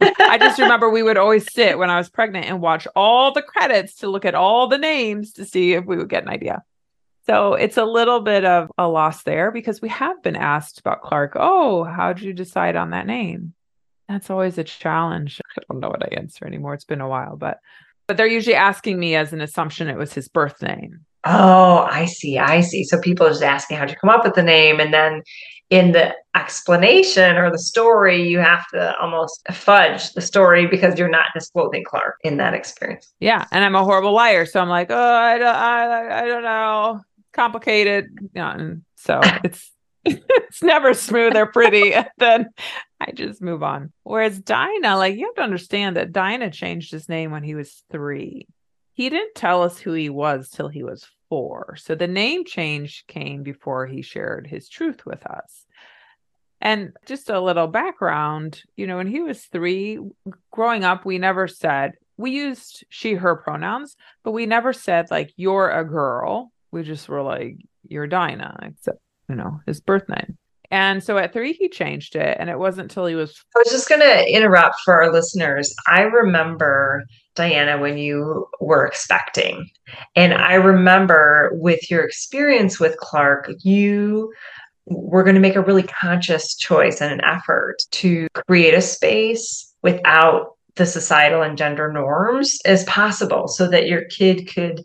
I 0.00 0.38
just 0.38 0.58
remember 0.58 0.88
we 0.88 1.02
would 1.02 1.18
always 1.18 1.52
sit 1.52 1.78
when 1.78 1.90
I 1.90 1.98
was 1.98 2.08
pregnant 2.08 2.46
and 2.46 2.60
watch 2.60 2.86
all 2.96 3.32
the 3.32 3.42
credits 3.42 3.96
to 3.96 4.08
look 4.08 4.24
at 4.24 4.34
all 4.34 4.66
the 4.66 4.78
names 4.78 5.32
to 5.34 5.44
see 5.44 5.74
if 5.74 5.84
we 5.84 5.96
would 5.96 6.08
get 6.08 6.22
an 6.22 6.28
idea. 6.28 6.62
So 7.26 7.54
it's 7.54 7.76
a 7.76 7.84
little 7.84 8.20
bit 8.20 8.44
of 8.44 8.70
a 8.76 8.88
loss 8.88 9.22
there 9.22 9.52
because 9.52 9.80
we 9.80 9.88
have 9.90 10.22
been 10.22 10.36
asked 10.36 10.80
about 10.80 11.02
Clark. 11.02 11.32
Oh, 11.36 11.84
how 11.84 12.12
did 12.12 12.24
you 12.24 12.32
decide 12.32 12.74
on 12.74 12.90
that 12.90 13.06
name? 13.06 13.54
That's 14.08 14.30
always 14.30 14.58
a 14.58 14.64
challenge. 14.64 15.40
I 15.56 15.62
don't 15.70 15.80
know 15.80 15.88
what 15.88 16.02
I 16.02 16.16
answer 16.16 16.46
anymore. 16.46 16.74
It's 16.74 16.84
been 16.84 17.00
a 17.00 17.08
while, 17.08 17.36
but 17.36 17.58
but 18.08 18.16
they're 18.16 18.26
usually 18.26 18.56
asking 18.56 18.98
me 18.98 19.14
as 19.14 19.32
an 19.32 19.40
assumption 19.40 19.88
it 19.88 19.96
was 19.96 20.12
his 20.12 20.28
birth 20.28 20.60
name. 20.60 21.06
Oh, 21.24 21.86
I 21.90 22.06
see. 22.06 22.38
I 22.38 22.60
see. 22.60 22.84
So 22.84 22.98
people 22.98 23.26
are 23.26 23.30
just 23.30 23.42
asking 23.42 23.76
how'd 23.76 23.90
you 23.90 23.96
come 23.96 24.10
up 24.10 24.24
with 24.24 24.34
the 24.34 24.42
name, 24.42 24.80
and 24.80 24.92
then 24.92 25.22
in 25.70 25.92
the 25.92 26.14
explanation 26.36 27.36
or 27.36 27.50
the 27.50 27.58
story, 27.58 28.28
you 28.28 28.38
have 28.38 28.66
to 28.74 28.94
almost 28.98 29.40
fudge 29.52 30.12
the 30.12 30.20
story 30.20 30.66
because 30.66 30.98
you're 30.98 31.08
not 31.08 31.26
disclosing 31.34 31.82
Clark 31.84 32.16
in 32.24 32.36
that 32.36 32.52
experience. 32.52 33.12
Yeah, 33.20 33.46
and 33.50 33.64
I'm 33.64 33.74
a 33.74 33.84
horrible 33.84 34.12
liar, 34.12 34.44
so 34.44 34.60
I'm 34.60 34.68
like, 34.68 34.90
oh, 34.90 35.14
I 35.14 35.38
don't, 35.38 35.54
I, 35.56 36.24
I 36.24 36.26
don't 36.26 36.42
know, 36.42 37.00
complicated. 37.32 38.10
Yeah, 38.34 38.52
and 38.52 38.82
so 38.96 39.20
it's 39.44 39.70
it's 40.04 40.62
never 40.62 40.94
smooth 40.94 41.36
or 41.36 41.46
pretty. 41.46 41.94
and 41.94 42.08
then 42.18 42.50
I 43.00 43.12
just 43.12 43.40
move 43.40 43.62
on. 43.62 43.92
Whereas 44.02 44.38
Dinah, 44.38 44.96
like 44.96 45.16
you 45.16 45.26
have 45.26 45.36
to 45.36 45.42
understand 45.42 45.96
that 45.96 46.12
Dinah 46.12 46.50
changed 46.50 46.92
his 46.92 47.08
name 47.08 47.30
when 47.30 47.42
he 47.42 47.54
was 47.54 47.82
three. 47.90 48.46
He 48.94 49.08
didn't 49.08 49.34
tell 49.34 49.62
us 49.62 49.78
who 49.78 49.92
he 49.92 50.10
was 50.10 50.50
till 50.50 50.68
he 50.68 50.82
was 50.82 51.06
four. 51.28 51.76
So 51.78 51.94
the 51.94 52.06
name 52.06 52.44
change 52.44 53.04
came 53.06 53.42
before 53.42 53.86
he 53.86 54.02
shared 54.02 54.46
his 54.46 54.68
truth 54.68 55.06
with 55.06 55.24
us. 55.26 55.66
And 56.60 56.92
just 57.06 57.30
a 57.30 57.40
little 57.40 57.66
background, 57.66 58.62
you 58.76 58.86
know, 58.86 58.98
when 58.98 59.08
he 59.08 59.20
was 59.20 59.44
three, 59.46 59.98
growing 60.50 60.84
up, 60.84 61.04
we 61.04 61.18
never 61.18 61.48
said, 61.48 61.92
we 62.16 62.30
used 62.32 62.84
she, 62.88 63.14
her 63.14 63.34
pronouns, 63.34 63.96
but 64.22 64.32
we 64.32 64.46
never 64.46 64.72
said, 64.72 65.10
like, 65.10 65.32
you're 65.36 65.70
a 65.70 65.84
girl. 65.84 66.52
We 66.70 66.84
just 66.84 67.08
were 67.08 67.22
like, 67.22 67.56
you're 67.88 68.06
Dinah, 68.06 68.58
except, 68.62 68.98
you 69.28 69.34
know, 69.34 69.60
his 69.66 69.80
birth 69.80 70.08
name. 70.08 70.38
And 70.72 71.04
so 71.04 71.18
at 71.18 71.34
three, 71.34 71.52
he 71.52 71.68
changed 71.68 72.16
it. 72.16 72.36
And 72.40 72.48
it 72.48 72.58
wasn't 72.58 72.90
until 72.90 73.04
he 73.04 73.14
was. 73.14 73.44
I 73.54 73.58
was 73.58 73.70
just 73.70 73.90
going 73.90 74.00
to 74.00 74.34
interrupt 74.34 74.80
for 74.80 74.94
our 74.94 75.12
listeners. 75.12 75.72
I 75.86 76.00
remember, 76.00 77.04
Diana, 77.36 77.78
when 77.78 77.98
you 77.98 78.48
were 78.58 78.86
expecting. 78.86 79.68
And 80.16 80.32
I 80.32 80.54
remember 80.54 81.50
with 81.52 81.90
your 81.90 82.02
experience 82.02 82.80
with 82.80 82.96
Clark, 82.96 83.50
you 83.60 84.32
we're 84.86 85.22
going 85.22 85.36
to 85.36 85.40
make 85.40 85.54
a 85.54 85.60
really 85.60 85.84
conscious 85.84 86.56
choice 86.56 87.00
and 87.00 87.12
an 87.12 87.24
effort 87.24 87.76
to 87.92 88.26
create 88.48 88.74
a 88.74 88.80
space 88.80 89.72
without 89.82 90.56
the 90.74 90.86
societal 90.86 91.42
and 91.42 91.56
gender 91.56 91.92
norms 91.92 92.58
as 92.64 92.82
possible 92.84 93.46
so 93.46 93.68
that 93.68 93.86
your 93.86 94.04
kid 94.06 94.52
could 94.52 94.82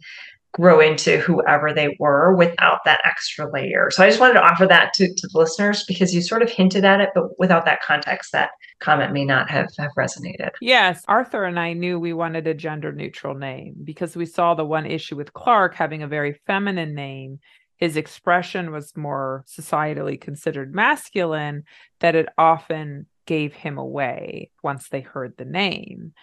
grow 0.60 0.80
into 0.80 1.18
whoever 1.20 1.74
they 1.74 1.96
were 2.00 2.36
without 2.36 2.80
that 2.86 3.00
extra 3.06 3.50
layer. 3.52 3.90
So 3.92 4.04
I 4.04 4.10
just 4.10 4.20
wanted 4.20 4.34
to 4.34 4.44
offer 4.44 4.66
that 4.68 4.94
to, 4.96 5.08
to 5.08 5.28
the 5.28 5.38
listeners 5.38 5.84
because 5.88 6.14
you 6.14 6.22
sort 6.22 6.42
of 6.42 6.52
hinted 6.52 6.84
at 6.84 7.00
it, 7.00 7.10
but 7.14 7.40
without 7.40 7.66
that 7.66 7.82
context, 7.82 8.32
that 8.32 8.50
comment 8.80 9.14
may 9.14 9.24
not 9.24 9.50
have, 9.50 9.68
have 9.78 9.92
resonated. 9.98 10.50
Yes. 10.62 11.04
Arthur 11.08 11.44
and 11.44 11.60
I 11.60 11.74
knew 11.74 12.00
we 12.00 12.14
wanted 12.14 12.48
a 12.48 12.54
gender 12.54 12.92
neutral 12.92 13.36
name 13.36 13.76
because 13.84 14.16
we 14.16 14.26
saw 14.26 14.54
the 14.56 14.66
one 14.66 14.86
issue 14.86 15.16
with 15.16 15.34
Clark 15.34 15.76
having 15.76 16.04
a 16.04 16.08
very 16.08 16.40
feminine 16.46 16.96
name 16.96 17.40
his 17.78 17.96
expression 17.96 18.72
was 18.72 18.98
more 18.98 19.46
societally 19.48 20.20
considered 20.20 20.74
masculine, 20.74 21.64
that 22.00 22.16
it 22.16 22.28
often 22.38 23.06
gave 23.26 23.54
him 23.54 23.78
away 23.78 24.52
once 24.64 24.90
they 24.90 25.02
heard 25.02 25.36
the 25.38 25.46
name. 25.46 26.14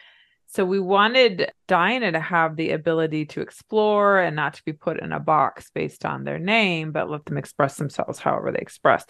So 0.55 0.65
we 0.65 0.79
wanted 0.79 1.51
Dinah 1.67 2.13
to 2.13 2.21
have 2.21 2.55
the 2.55 2.71
ability 2.71 3.27
to 3.27 3.41
explore 3.41 4.21
and 4.21 4.37
not 4.37 4.55
to 4.55 4.65
be 4.65 4.73
put 4.73 5.01
in 5.01 5.11
a 5.11 5.19
box 5.19 5.69
based 5.75 6.05
on 6.05 6.23
their 6.23 6.39
name, 6.39 6.93
but 6.93 7.11
let 7.11 7.25
them 7.25 7.39
express 7.39 7.77
themselves 7.77 8.21
however 8.21 8.53
they 8.53 8.61
express. 8.61 9.05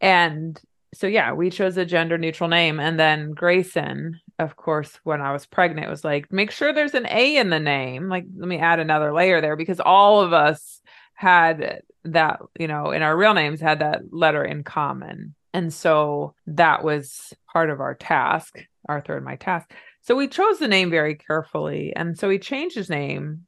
And 0.00 0.58
so 0.94 1.08
yeah, 1.08 1.34
we 1.34 1.50
chose 1.50 1.76
a 1.76 1.84
gender 1.84 2.16
neutral 2.16 2.48
name. 2.48 2.80
And 2.80 2.98
then 2.98 3.32
Grayson, 3.32 4.18
of 4.38 4.56
course, 4.56 4.98
when 5.04 5.20
I 5.20 5.32
was 5.32 5.44
pregnant, 5.44 5.90
was 5.90 6.04
like, 6.04 6.32
make 6.32 6.50
sure 6.50 6.72
there's 6.72 6.94
an 6.94 7.06
A 7.10 7.36
in 7.36 7.50
the 7.50 7.60
name. 7.60 8.08
Like, 8.08 8.24
let 8.34 8.48
me 8.48 8.56
add 8.58 8.80
another 8.80 9.12
layer 9.12 9.42
there 9.42 9.56
because 9.56 9.80
all 9.80 10.22
of 10.22 10.32
us 10.32 10.80
had 11.12 11.82
that, 12.04 12.40
you 12.58 12.66
know, 12.66 12.92
in 12.92 13.02
our 13.02 13.14
real 13.14 13.34
names 13.34 13.60
had 13.60 13.80
that 13.80 14.10
letter 14.10 14.42
in 14.42 14.64
common. 14.64 15.34
And 15.52 15.70
so 15.72 16.34
that 16.46 16.82
was 16.82 17.34
part 17.52 17.68
of 17.68 17.80
our 17.80 17.94
task, 17.94 18.58
Arthur 18.88 19.16
and 19.16 19.24
my 19.24 19.36
task. 19.36 19.70
So 20.06 20.14
we 20.14 20.28
chose 20.28 20.60
the 20.60 20.68
name 20.68 20.88
very 20.88 21.16
carefully. 21.16 21.92
And 21.96 22.16
so 22.16 22.30
he 22.30 22.38
changed 22.38 22.76
his 22.76 22.88
name 22.88 23.46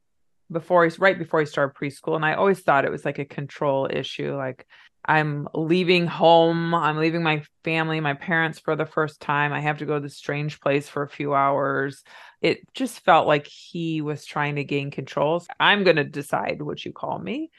before 0.51 0.83
he's 0.83 0.99
right 0.99 1.17
before 1.17 1.39
he 1.39 1.47
started 1.47 1.77
preschool. 1.77 2.17
And 2.17 2.25
I 2.25 2.35
always 2.35 2.61
thought 2.61 2.85
it 2.85 2.91
was 2.91 3.05
like 3.05 3.21
a 3.21 3.25
control 3.25 3.89
issue. 3.89 4.35
Like 4.35 4.67
I'm 5.05 5.47
leaving 5.55 6.09
home, 6.09 6.75
I'm 6.75 6.97
leaving 6.97 7.23
my 7.23 7.45
family, 7.63 8.01
my 8.01 8.15
parents 8.15 8.59
for 8.59 8.75
the 8.75 8.87
first 8.87 9.21
time. 9.21 9.53
I 9.53 9.61
have 9.61 9.79
to 9.79 9.87
go 9.87 9.95
to 9.95 10.01
this 10.01 10.17
strange 10.17 10.61
place 10.61 10.89
for 10.89 11.05
a 11.05 11.09
few 11.09 11.33
hours. 11.33 12.03
It 12.43 12.59
just 12.75 13.05
felt 13.05 13.29
like 13.29 13.47
he 13.47 14.01
was 14.01 14.25
trying 14.25 14.57
to 14.57 14.65
gain 14.65 14.91
control. 14.91 15.45
I'm 15.61 15.85
to 15.85 16.03
decide 16.03 16.61
what 16.61 16.85
you 16.85 16.93
call 16.93 17.21
me. 17.21 17.53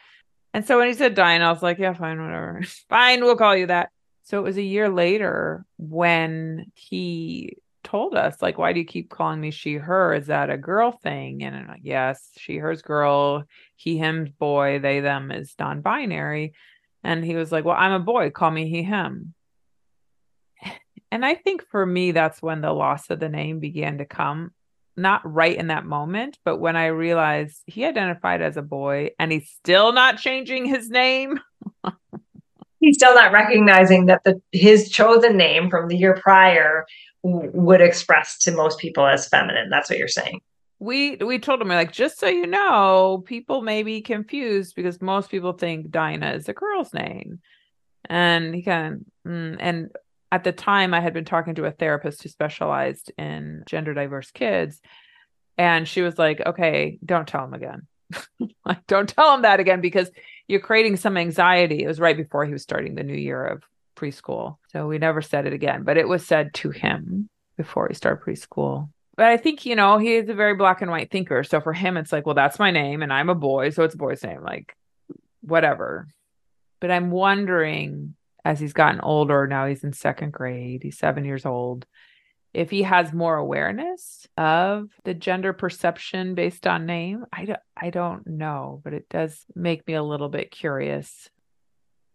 And 0.53 0.67
so 0.67 0.77
when 0.77 0.89
he 0.89 0.93
said 0.93 1.15
Dinah, 1.15 1.45
I 1.45 1.51
was 1.53 1.63
like, 1.63 1.77
yeah, 1.77 1.93
fine, 1.93 2.21
whatever. 2.21 2.63
fine, 2.89 3.21
we'll 3.21 3.37
call 3.37 3.55
you 3.55 3.67
that. 3.67 3.91
So 4.23 4.39
it 4.39 4.43
was 4.43 4.57
a 4.57 4.61
year 4.61 4.89
later 4.89 5.65
when 5.77 6.71
he 6.75 7.59
told 7.83 8.15
us 8.15 8.41
like 8.41 8.57
why 8.57 8.73
do 8.73 8.79
you 8.79 8.85
keep 8.85 9.09
calling 9.09 9.39
me 9.39 9.51
she 9.51 9.75
her? 9.75 10.13
Is 10.13 10.27
that 10.27 10.49
a 10.49 10.57
girl 10.57 10.91
thing? 10.91 11.43
And 11.43 11.55
I'm 11.55 11.67
like 11.67 11.81
yes 11.83 12.29
she 12.37 12.57
her's 12.57 12.81
girl. 12.81 13.45
He 13.75 13.97
him 13.97 14.33
boy. 14.39 14.79
They 14.79 14.99
them 14.99 15.31
is 15.31 15.55
non-binary. 15.59 16.53
And 17.03 17.23
he 17.23 17.35
was 17.35 17.51
like 17.51 17.65
well 17.65 17.77
i'm 17.77 17.93
a 17.93 17.99
boy. 17.99 18.29
Call 18.31 18.51
me 18.51 18.69
he 18.69 18.83
him. 18.83 19.33
And 21.11 21.25
i 21.25 21.33
think 21.33 21.65
for 21.71 21.85
me 21.85 22.11
that's 22.11 22.41
when 22.41 22.61
the 22.61 22.71
loss 22.71 23.09
of 23.09 23.19
the 23.19 23.29
name 23.29 23.59
began 23.59 23.97
to 23.97 24.05
come 24.05 24.51
not 24.95 25.21
right 25.23 25.55
in 25.55 25.67
that 25.67 25.85
moment 25.85 26.37
but 26.43 26.57
when 26.57 26.75
i 26.75 26.87
realized 26.87 27.61
he 27.65 27.85
identified 27.85 28.41
as 28.41 28.57
a 28.57 28.61
boy 28.61 29.09
and 29.17 29.31
he's 29.31 29.49
still 29.49 29.93
not 29.93 30.17
changing 30.17 30.65
his 30.65 30.89
name. 30.89 31.39
He's 32.79 32.95
still 32.95 33.13
not 33.13 33.33
recognizing 33.33 34.05
that 34.05 34.23
the 34.23 34.41
his 34.51 34.89
chosen 34.89 35.35
name 35.35 35.69
from 35.69 35.89
the 35.89 35.97
year 35.97 36.15
prior 36.15 36.85
would 37.23 37.81
express 37.81 38.37
to 38.39 38.51
most 38.51 38.79
people 38.79 39.05
as 39.05 39.27
feminine. 39.27 39.69
That's 39.69 39.89
what 39.89 39.99
you're 39.99 40.07
saying. 40.07 40.41
We 40.79 41.17
we 41.17 41.39
told 41.39 41.61
him 41.61 41.67
like 41.67 41.91
just 41.91 42.19
so 42.19 42.27
you 42.27 42.47
know, 42.47 43.23
people 43.25 43.61
may 43.61 43.83
be 43.83 44.01
confused 44.01 44.75
because 44.75 45.01
most 45.01 45.29
people 45.29 45.53
think 45.53 45.91
Dinah 45.91 46.31
is 46.33 46.47
a 46.47 46.53
girl's 46.53 46.93
name, 46.93 47.39
and 48.05 48.55
he 48.55 48.61
kind 48.61 48.93
of 48.93 49.31
mm, 49.31 49.57
and 49.59 49.89
at 50.31 50.45
the 50.45 50.53
time 50.53 50.93
I 50.93 51.01
had 51.01 51.13
been 51.13 51.25
talking 51.25 51.55
to 51.55 51.65
a 51.65 51.71
therapist 51.71 52.23
who 52.23 52.29
specialized 52.29 53.11
in 53.17 53.63
gender 53.65 53.93
diverse 53.93 54.31
kids, 54.31 54.79
and 55.57 55.85
she 55.85 56.01
was 56.01 56.17
like, 56.17 56.41
"Okay, 56.45 56.97
don't 57.03 57.27
tell 57.27 57.43
him 57.43 57.53
again." 57.53 57.87
like 58.65 58.87
don't 58.87 59.09
tell 59.09 59.35
him 59.35 59.41
that 59.41 59.59
again 59.59 59.81
because 59.81 60.09
you're 60.47 60.61
creating 60.61 60.95
some 60.95 61.17
anxiety. 61.17 61.83
It 61.83 61.87
was 61.87 61.99
right 61.99 62.15
before 62.15 62.45
he 62.45 62.53
was 62.53 62.63
starting 62.63 62.95
the 62.95 63.03
new 63.03 63.13
year 63.13 63.45
of 63.45 63.63
preschool. 63.99 64.57
So 64.71 64.87
we 64.87 64.97
never 64.97 65.21
said 65.21 65.45
it 65.45 65.53
again, 65.53 65.83
but 65.83 65.97
it 65.97 66.07
was 66.07 66.25
said 66.25 66.53
to 66.55 66.71
him 66.71 67.29
before 67.57 67.87
he 67.87 67.93
started 67.93 68.23
preschool. 68.23 68.89
But 69.15 69.27
I 69.27 69.37
think, 69.37 69.65
you 69.65 69.75
know, 69.75 69.97
he 69.97 70.15
is 70.15 70.29
a 70.29 70.33
very 70.33 70.55
black 70.55 70.81
and 70.81 70.89
white 70.89 71.11
thinker. 71.11 71.43
So 71.43 71.59
for 71.59 71.73
him, 71.73 71.97
it's 71.97 72.13
like, 72.13 72.25
well, 72.25 72.35
that's 72.35 72.59
my 72.59 72.71
name 72.71 73.01
and 73.01 73.11
I'm 73.11 73.29
a 73.29 73.35
boy. 73.35 73.71
So 73.71 73.83
it's 73.83 73.95
a 73.95 73.97
boy's 73.97 74.23
name, 74.23 74.41
like 74.41 74.75
whatever. 75.41 76.07
But 76.79 76.91
I'm 76.91 77.11
wondering 77.11 78.15
as 78.45 78.59
he's 78.59 78.73
gotten 78.73 79.01
older, 79.01 79.47
now 79.47 79.67
he's 79.67 79.83
in 79.83 79.93
second 79.93 80.31
grade, 80.31 80.83
he's 80.83 80.97
seven 80.97 81.25
years 81.25 81.45
old, 81.45 81.85
if 82.53 82.69
he 82.69 82.83
has 82.83 83.13
more 83.13 83.35
awareness 83.35 84.25
of 84.37 84.89
the 85.03 85.13
gender 85.13 85.53
perception 85.53 86.35
based 86.35 86.65
on 86.65 86.85
name. 86.85 87.25
I 87.33 87.55
I 87.75 87.89
don't 87.89 88.25
know, 88.25 88.81
but 88.83 88.93
it 88.93 89.09
does 89.09 89.45
make 89.55 89.85
me 89.87 89.93
a 89.93 90.03
little 90.03 90.29
bit 90.29 90.51
curious 90.51 91.29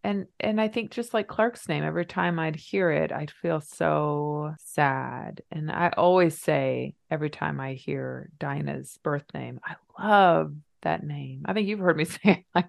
and 0.04 0.26
and 0.38 0.61
i 0.61 0.68
think 0.68 0.90
just 0.90 1.14
like 1.14 1.26
clark's 1.26 1.68
name 1.68 1.82
every 1.82 2.04
time 2.04 2.38
i'd 2.38 2.54
hear 2.54 2.90
it 2.90 3.11
i'd 3.11 3.30
feel 3.30 3.61
so 3.61 4.54
sad. 4.58 5.42
And 5.50 5.70
i 5.70 5.92
always 5.96 6.38
say 6.38 6.94
every 7.11 7.30
time 7.30 7.58
i 7.58 7.73
hear 7.73 8.30
dinah's 8.38 8.99
birth 9.02 9.25
name 9.34 9.58
i 9.64 9.75
love 10.00 10.54
that 10.82 11.02
name. 11.02 11.40
I 11.46 11.54
think 11.54 11.66
you've 11.66 11.80
heard 11.80 11.96
me 11.96 12.04
say 12.04 12.44
like 12.54 12.68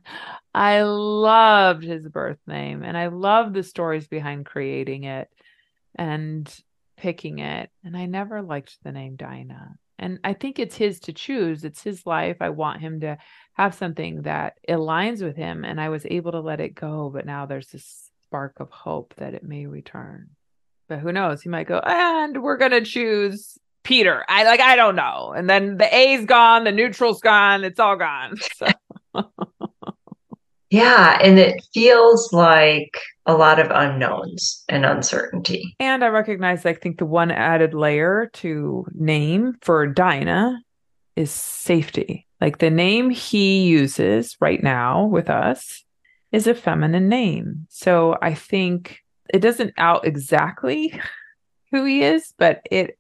i 0.54 0.82
loved 0.82 1.84
his 1.84 2.08
birth 2.08 2.40
name 2.48 2.82
and 2.84 2.98
i 2.98 3.08
love 3.08 3.54
the 3.54 3.64
stories 3.64 4.08
behind 4.08 4.46
creating 4.46 5.04
it 5.04 5.30
and 5.96 6.52
picking 6.98 7.40
it. 7.40 7.70
And 7.84 7.98
i 7.98 8.06
never 8.06 8.42
liked 8.42 8.78
the 8.84 8.94
name 8.94 9.18
dinah 9.18 9.76
and 10.00 10.20
i 10.24 10.34
think 10.34 10.60
it's 10.60 10.76
his 10.76 11.00
to 11.00 11.14
choose 11.14 11.64
it's 11.64 11.84
his 11.84 12.06
life 12.06 12.38
i 12.42 12.50
want 12.50 12.82
him 12.82 13.00
to 13.00 13.18
have 13.56 13.74
something 13.74 14.24
that 14.24 14.58
aligns 14.70 15.24
with 15.24 15.36
him 15.36 15.64
and 15.64 15.80
I 15.80 15.90
was 15.90 16.06
able 16.10 16.34
to 16.34 16.42
let 16.42 16.60
it 16.60 16.76
go 16.76 17.10
but 17.14 17.26
now 17.26 17.46
there's 17.46 17.70
this 17.70 18.12
spark 18.24 18.60
of 18.60 18.70
hope 18.70 19.14
that 19.18 19.34
it 19.34 19.44
may 19.44 19.66
return. 19.66 20.30
But 20.88 21.00
who 21.00 21.12
knows 21.12 21.42
he 21.42 21.50
might 21.50 21.68
go 21.68 21.80
and 21.80 22.44
we're 22.44 22.58
going 22.58 22.72
to 22.72 22.84
choose 22.84 23.58
Peter. 23.84 24.26
I 24.28 24.44
like 24.44 24.60
I 24.60 24.76
don't 24.76 24.96
know. 24.96 25.34
And 25.36 25.50
then 25.50 25.78
the 25.78 25.96
A's 25.96 26.26
gone 26.26 26.66
the 26.66 26.72
neutral's 26.72 27.22
gone 27.22 27.64
it's 27.64 27.80
all 27.80 27.96
gone. 27.96 28.36
So. 29.16 29.32
yeah 30.70 31.18
and 31.24 31.40
it 31.40 31.64
feels 31.74 32.34
like 32.34 33.00
a 33.26 33.34
lot 33.34 33.60
of 33.60 33.72
unknowns 33.72 34.64
and 34.70 34.86
uncertainty 34.86 35.76
and 35.80 36.04
I 36.04 36.08
recognize 36.08 36.66
I 36.66 36.74
think 36.74 37.00
the 37.00 37.06
one 37.06 37.32
added 37.32 37.74
layer 37.74 38.30
to 38.34 38.86
name 38.94 39.56
for 39.62 39.88
Dinah 39.88 40.62
is 41.16 41.32
safety 41.32 42.26
like 42.42 42.58
the 42.58 42.70
name 42.70 43.10
he 43.10 43.64
uses 43.66 44.36
right 44.40 44.62
now 44.62 45.06
with 45.06 45.30
us 45.30 45.84
is 46.32 46.48
a 46.48 46.54
feminine 46.54 47.08
name. 47.08 47.66
So 47.70 48.18
I 48.22 48.34
think 48.34 49.00
it 49.34 49.40
doesn't 49.40 49.74
out 49.78 50.06
exactly 50.06 51.00
who 51.72 51.86
he 51.86 52.04
is, 52.04 52.34
but 52.38 52.62
it 52.70 52.98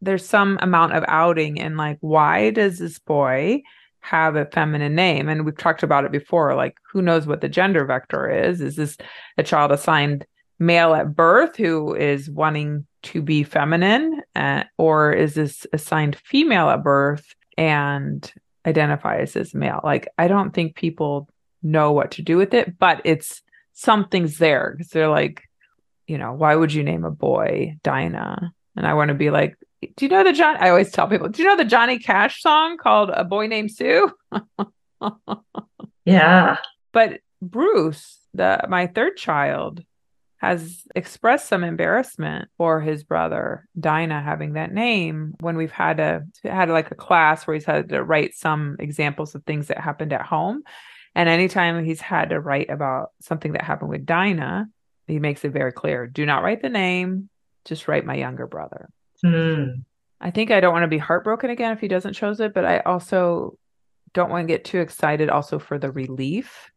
there's 0.00 0.26
some 0.26 0.58
amount 0.60 0.92
of 0.92 1.04
outing 1.08 1.60
and 1.60 1.76
like 1.76 1.98
why 2.00 2.50
does 2.50 2.78
this 2.78 2.98
boy 2.98 3.62
have 4.08 4.36
a 4.36 4.46
feminine 4.46 4.94
name? 4.94 5.28
And 5.28 5.44
we've 5.44 5.56
talked 5.56 5.82
about 5.82 6.04
it 6.04 6.12
before. 6.12 6.54
Like 6.54 6.76
who 6.92 7.02
knows 7.02 7.26
what 7.26 7.40
the 7.40 7.48
gender 7.48 7.84
vector 7.84 8.28
is? 8.28 8.60
Is 8.60 8.76
this 8.76 8.96
a 9.36 9.42
child 9.42 9.72
assigned 9.72 10.26
male 10.58 10.94
at 10.94 11.14
birth 11.14 11.56
who 11.56 11.94
is 11.94 12.30
wanting 12.30 12.86
to 13.02 13.20
be 13.20 13.42
feminine, 13.42 14.22
uh, 14.34 14.64
or 14.78 15.12
is 15.12 15.34
this 15.34 15.66
assigned 15.72 16.16
female 16.16 16.70
at 16.70 16.82
birth 16.82 17.34
and 17.58 18.32
identifies 18.66 19.36
as 19.36 19.54
male. 19.54 19.80
Like 19.82 20.08
I 20.18 20.28
don't 20.28 20.52
think 20.52 20.74
people 20.74 21.28
know 21.62 21.92
what 21.92 22.10
to 22.12 22.22
do 22.22 22.36
with 22.36 22.52
it, 22.52 22.78
but 22.78 23.00
it's 23.04 23.42
something's 23.72 24.38
there 24.38 24.74
because 24.76 24.90
they're 24.90 25.08
like, 25.08 25.42
you 26.06 26.18
know, 26.18 26.32
why 26.32 26.54
would 26.54 26.72
you 26.72 26.82
name 26.82 27.04
a 27.04 27.10
boy 27.10 27.76
Dinah? 27.82 28.52
And 28.76 28.86
I 28.86 28.94
want 28.94 29.08
to 29.08 29.14
be 29.14 29.30
like, 29.30 29.56
do 29.96 30.04
you 30.04 30.08
know 30.08 30.24
the 30.24 30.32
John? 30.32 30.56
I 30.58 30.68
always 30.68 30.90
tell 30.90 31.08
people, 31.08 31.28
do 31.28 31.42
you 31.42 31.48
know 31.48 31.56
the 31.56 31.64
Johnny 31.64 31.98
Cash 31.98 32.42
song 32.42 32.76
called 32.76 33.10
"A 33.10 33.24
Boy 33.24 33.46
Named 33.46 33.70
Sue"? 33.70 34.10
yeah, 36.04 36.58
but 36.92 37.20
Bruce, 37.42 38.20
the 38.34 38.64
my 38.68 38.86
third 38.86 39.16
child, 39.16 39.82
has 40.38 40.82
expressed 40.94 41.48
some 41.48 41.64
embarrassment 41.64 42.48
for 42.58 42.80
his 42.80 43.04
brother 43.04 43.66
Dinah 43.78 44.22
having 44.22 44.52
that 44.52 44.72
name 44.72 45.34
when 45.40 45.56
we've 45.56 45.72
had 45.72 45.98
a 46.00 46.24
had 46.44 46.68
like 46.68 46.90
a 46.90 46.96
class 46.96 47.46
where 47.46 47.54
he's 47.54 47.64
had 47.64 47.88
to 47.88 48.02
write 48.02 48.34
some 48.34 48.76
examples 48.78 49.34
of 49.34 49.44
things 49.44 49.68
that 49.68 49.78
happened 49.78 50.12
at 50.12 50.26
home. 50.26 50.62
And 51.14 51.28
anytime 51.28 51.82
he's 51.84 52.00
had 52.00 52.30
to 52.30 52.40
write 52.40 52.68
about 52.68 53.10
something 53.20 53.52
that 53.52 53.62
happened 53.62 53.90
with 53.90 54.04
Dinah, 54.04 54.68
he 55.06 55.18
makes 55.18 55.44
it 55.44 55.52
very 55.52 55.72
clear: 55.72 56.06
do 56.06 56.26
not 56.26 56.42
write 56.42 56.62
the 56.62 56.68
name, 56.68 57.30
just 57.64 57.88
write 57.88 58.04
my 58.04 58.14
younger 58.14 58.46
brother. 58.46 58.90
Mm. 59.24 59.84
I 60.20 60.30
think 60.30 60.50
I 60.50 60.60
don't 60.60 60.72
want 60.72 60.84
to 60.84 60.88
be 60.88 60.98
heartbroken 60.98 61.50
again 61.50 61.72
if 61.72 61.80
he 61.80 61.88
doesn't 61.88 62.14
choose 62.14 62.40
it, 62.40 62.54
but 62.54 62.64
I 62.64 62.80
also 62.80 63.58
don't 64.14 64.30
want 64.30 64.46
to 64.48 64.52
get 64.52 64.64
too 64.64 64.80
excited 64.80 65.28
also 65.28 65.58
for 65.58 65.78
the 65.78 65.90
relief 65.90 66.70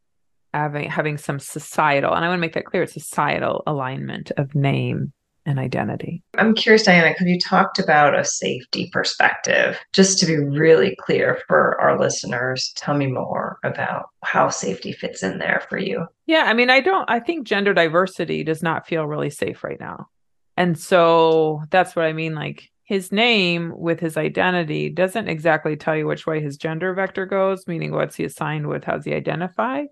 having 0.54 0.90
having 0.90 1.18
some 1.18 1.40
societal, 1.40 2.14
and 2.14 2.26
I 2.26 2.28
want 2.28 2.40
to 2.40 2.42
make 2.42 2.54
that 2.54 2.66
clear, 2.66 2.86
societal 2.88 3.64
alignment 3.68 4.32
of 4.38 4.56
name 4.56 5.14
and 5.46 5.58
identity. 5.58 6.22
I'm 6.38 6.54
curious, 6.54 6.84
Diana, 6.84 7.10
because 7.10 7.28
you 7.28 7.40
talked 7.40 7.80
about 7.80 8.18
a 8.18 8.24
safety 8.24 8.90
perspective. 8.92 9.80
Just 9.94 10.20
to 10.20 10.26
be 10.26 10.38
really 10.38 10.96
clear 11.00 11.42
for 11.48 11.80
our 11.82 12.00
listeners, 12.00 12.72
tell 12.76 12.96
me 12.96 13.08
more 13.08 13.58
about 13.64 14.10
how 14.24 14.50
safety 14.50 14.92
fits 14.92 15.24
in 15.24 15.40
there 15.40 15.64
for 15.70 15.78
you. 15.78 16.06
Yeah, 16.28 16.44
I 16.46 16.54
mean, 16.54 16.70
I 16.70 16.82
don't, 16.82 17.10
I 17.10 17.20
think 17.20 17.48
gender 17.48 17.74
diversity 17.74 18.44
does 18.44 18.62
not 18.62 18.86
feel 18.86 19.08
really 19.08 19.30
safe 19.30 19.64
right 19.64 19.80
now. 19.80 20.08
And 20.60 20.78
so 20.78 21.64
that's 21.70 21.96
what 21.96 22.04
I 22.04 22.12
mean. 22.12 22.36
Like 22.36 22.70
his 22.84 23.14
name 23.14 23.72
with 23.74 24.02
his 24.02 24.18
identity 24.18 24.90
doesn't 24.90 25.30
exactly 25.30 25.78
tell 25.78 25.96
you 25.96 26.06
which 26.06 26.28
way 26.28 26.42
his 26.42 26.58
gender 26.58 26.94
vector 26.94 27.26
goes, 27.26 27.66
meaning 27.66 27.94
what's 27.94 28.18
he 28.18 28.26
assigned 28.26 28.68
with, 28.68 28.84
how's 28.84 29.06
he 29.06 29.14
identify. 29.14 29.86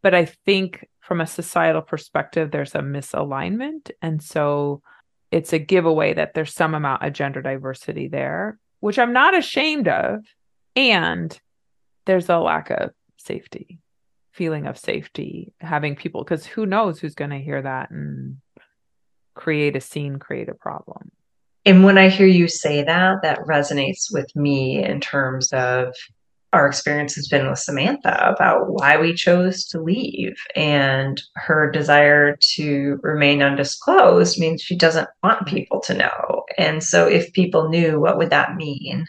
But 0.00 0.14
I 0.14 0.26
think 0.26 0.86
from 1.00 1.20
a 1.20 1.26
societal 1.26 1.82
perspective, 1.82 2.52
there's 2.52 2.76
a 2.76 2.78
misalignment. 2.78 3.90
And 4.00 4.22
so 4.22 4.80
it's 5.32 5.52
a 5.52 5.58
giveaway 5.58 6.14
that 6.14 6.34
there's 6.34 6.54
some 6.54 6.76
amount 6.76 7.02
of 7.02 7.12
gender 7.14 7.42
diversity 7.42 8.06
there, 8.06 8.60
which 8.78 9.00
I'm 9.00 9.12
not 9.12 9.36
ashamed 9.36 9.88
of. 9.88 10.20
And 10.76 11.36
there's 12.06 12.28
a 12.28 12.38
lack 12.38 12.70
of 12.70 12.90
safety, 13.16 13.80
feeling 14.30 14.68
of 14.68 14.78
safety, 14.78 15.52
having 15.58 15.96
people, 15.96 16.22
because 16.22 16.46
who 16.46 16.64
knows 16.64 17.00
who's 17.00 17.16
going 17.16 17.30
to 17.30 17.38
hear 17.38 17.60
that 17.60 17.90
and 17.90 18.36
create 19.34 19.76
a 19.76 19.80
scene, 19.80 20.18
create 20.18 20.48
a 20.48 20.54
problem. 20.54 21.10
And 21.64 21.84
when 21.84 21.98
I 21.98 22.08
hear 22.08 22.26
you 22.26 22.48
say 22.48 22.82
that, 22.82 23.22
that 23.22 23.40
resonates 23.40 24.12
with 24.12 24.34
me 24.34 24.82
in 24.82 25.00
terms 25.00 25.52
of 25.52 25.94
our 26.52 26.66
experience 26.66 27.14
has 27.14 27.28
been 27.28 27.48
with 27.48 27.58
Samantha 27.58 28.28
about 28.28 28.68
why 28.68 28.98
we 28.98 29.14
chose 29.14 29.64
to 29.68 29.80
leave. 29.80 30.36
And 30.54 31.20
her 31.34 31.70
desire 31.70 32.36
to 32.54 32.98
remain 33.02 33.42
undisclosed 33.42 34.38
means 34.38 34.60
she 34.60 34.76
doesn't 34.76 35.08
want 35.22 35.46
people 35.46 35.80
to 35.80 35.94
know. 35.94 36.44
And 36.58 36.82
so 36.82 37.08
if 37.08 37.32
people 37.32 37.68
knew, 37.68 37.98
what 37.98 38.18
would 38.18 38.30
that 38.30 38.56
mean? 38.56 39.06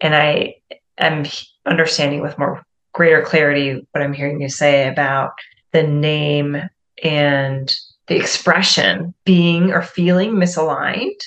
And 0.00 0.14
I 0.14 0.54
am 0.96 1.26
understanding 1.66 2.22
with 2.22 2.38
more 2.38 2.64
greater 2.92 3.22
clarity 3.22 3.86
what 3.92 4.02
I'm 4.02 4.14
hearing 4.14 4.40
you 4.40 4.48
say 4.48 4.88
about 4.88 5.32
the 5.72 5.82
name 5.82 6.56
and 7.02 7.74
the 8.06 8.16
expression 8.16 9.14
being 9.24 9.72
or 9.72 9.82
feeling 9.82 10.32
misaligned 10.32 11.20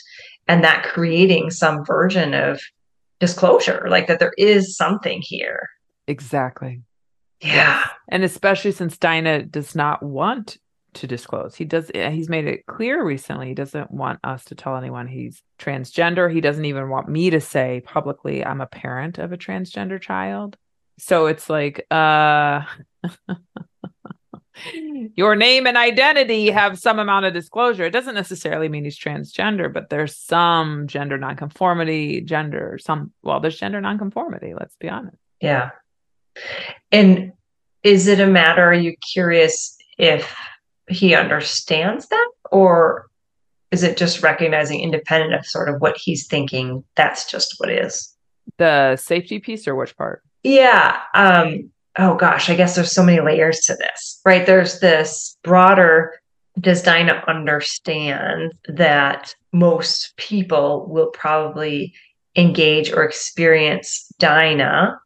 and 0.48 0.64
that 0.64 0.84
creating 0.84 1.52
some 1.52 1.84
version 1.86 2.34
of 2.34 2.62
disclosure, 3.20 3.88
like 3.90 4.08
that 4.08 4.20
there 4.20 4.34
is 4.38 4.78
something 4.78 5.22
here. 5.22 5.70
Exactly. 6.08 6.82
Yeah. 7.42 7.84
And 8.08 8.24
especially 8.24 8.72
since 8.72 8.98
Dinah 8.98 9.44
does 9.44 9.76
not 9.76 10.02
want 10.02 10.58
to 10.94 11.08
disclose. 11.08 11.56
He 11.56 11.66
does 11.66 11.92
he's 11.94 12.30
made 12.30 12.48
it 12.48 12.66
clear 12.66 13.04
recently 13.04 13.48
he 13.48 13.54
doesn't 13.54 13.92
want 13.92 14.20
us 14.24 14.46
to 14.46 14.56
tell 14.56 14.76
anyone 14.76 15.08
he's 15.08 15.42
transgender. 15.60 16.32
He 16.32 16.42
doesn't 16.42 16.66
even 16.66 16.90
want 16.90 17.08
me 17.08 17.30
to 17.30 17.42
say 17.42 17.82
publicly 17.86 18.44
I'm 18.44 18.62
a 18.62 18.68
parent 18.68 19.18
of 19.18 19.32
a 19.32 19.38
transgender 19.38 20.02
child. 20.02 20.58
So 20.98 21.28
it's 21.28 21.50
like 21.50 21.86
uh 21.92 22.62
your 25.16 25.36
name 25.36 25.68
and 25.68 25.78
identity 25.78 26.50
have 26.50 26.80
some 26.80 27.00
amount 27.00 27.26
of 27.26 27.34
disclosure. 27.34 27.86
It 27.86 27.92
doesn't 27.92 28.16
necessarily 28.16 28.70
mean 28.70 28.84
he's 28.84 29.00
transgender, 29.00 29.72
but 29.72 29.90
there's 29.90 30.16
some 30.16 30.88
gender 30.88 31.18
nonconformity, 31.18 32.22
gender, 32.22 32.78
some, 32.82 33.12
well, 33.24 33.40
there's 33.40 33.58
gender 33.58 33.82
nonconformity, 33.82 34.54
let's 34.58 34.76
be 34.78 34.90
honest. 34.90 35.18
Yeah. 35.42 35.72
And 36.92 37.34
is 37.84 38.08
it 38.08 38.20
a 38.20 38.28
matter, 38.28 38.64
are 38.64 38.74
you 38.74 38.96
curious 39.14 39.78
if 39.98 40.36
he 40.88 41.16
understands 41.16 42.08
that? 42.10 42.30
Or 42.52 43.08
is 43.72 43.84
it 43.84 43.98
just 43.98 44.24
recognizing 44.24 44.82
independent 44.82 45.34
of 45.34 45.46
sort 45.46 45.70
of 45.70 45.82
what 45.82 45.98
he's 45.98 46.28
thinking? 46.28 46.84
That's 46.96 47.30
just 47.30 47.56
what 47.58 47.70
is. 47.70 48.14
The 48.58 48.96
safety 48.96 49.40
piece 49.40 49.68
or 49.68 49.76
which 49.76 49.98
part? 49.98 50.24
Yeah. 50.44 51.00
Um, 51.14 51.72
oh 51.98 52.16
gosh, 52.16 52.50
I 52.50 52.56
guess 52.56 52.76
there's 52.76 52.94
so 52.94 53.04
many 53.04 53.20
layers 53.20 53.60
to 53.62 53.76
this, 53.76 54.22
right? 54.26 54.46
There's 54.46 54.80
this 54.80 55.38
broader 55.44 56.14
does 56.60 56.82
Dinah 56.82 57.24
understand 57.28 58.54
that 58.68 59.36
most 59.54 60.16
people 60.18 60.88
will 60.90 61.12
probably 61.12 61.94
engage 62.36 62.92
or 62.92 63.04
experience 63.04 64.12
Dinah 64.20 65.00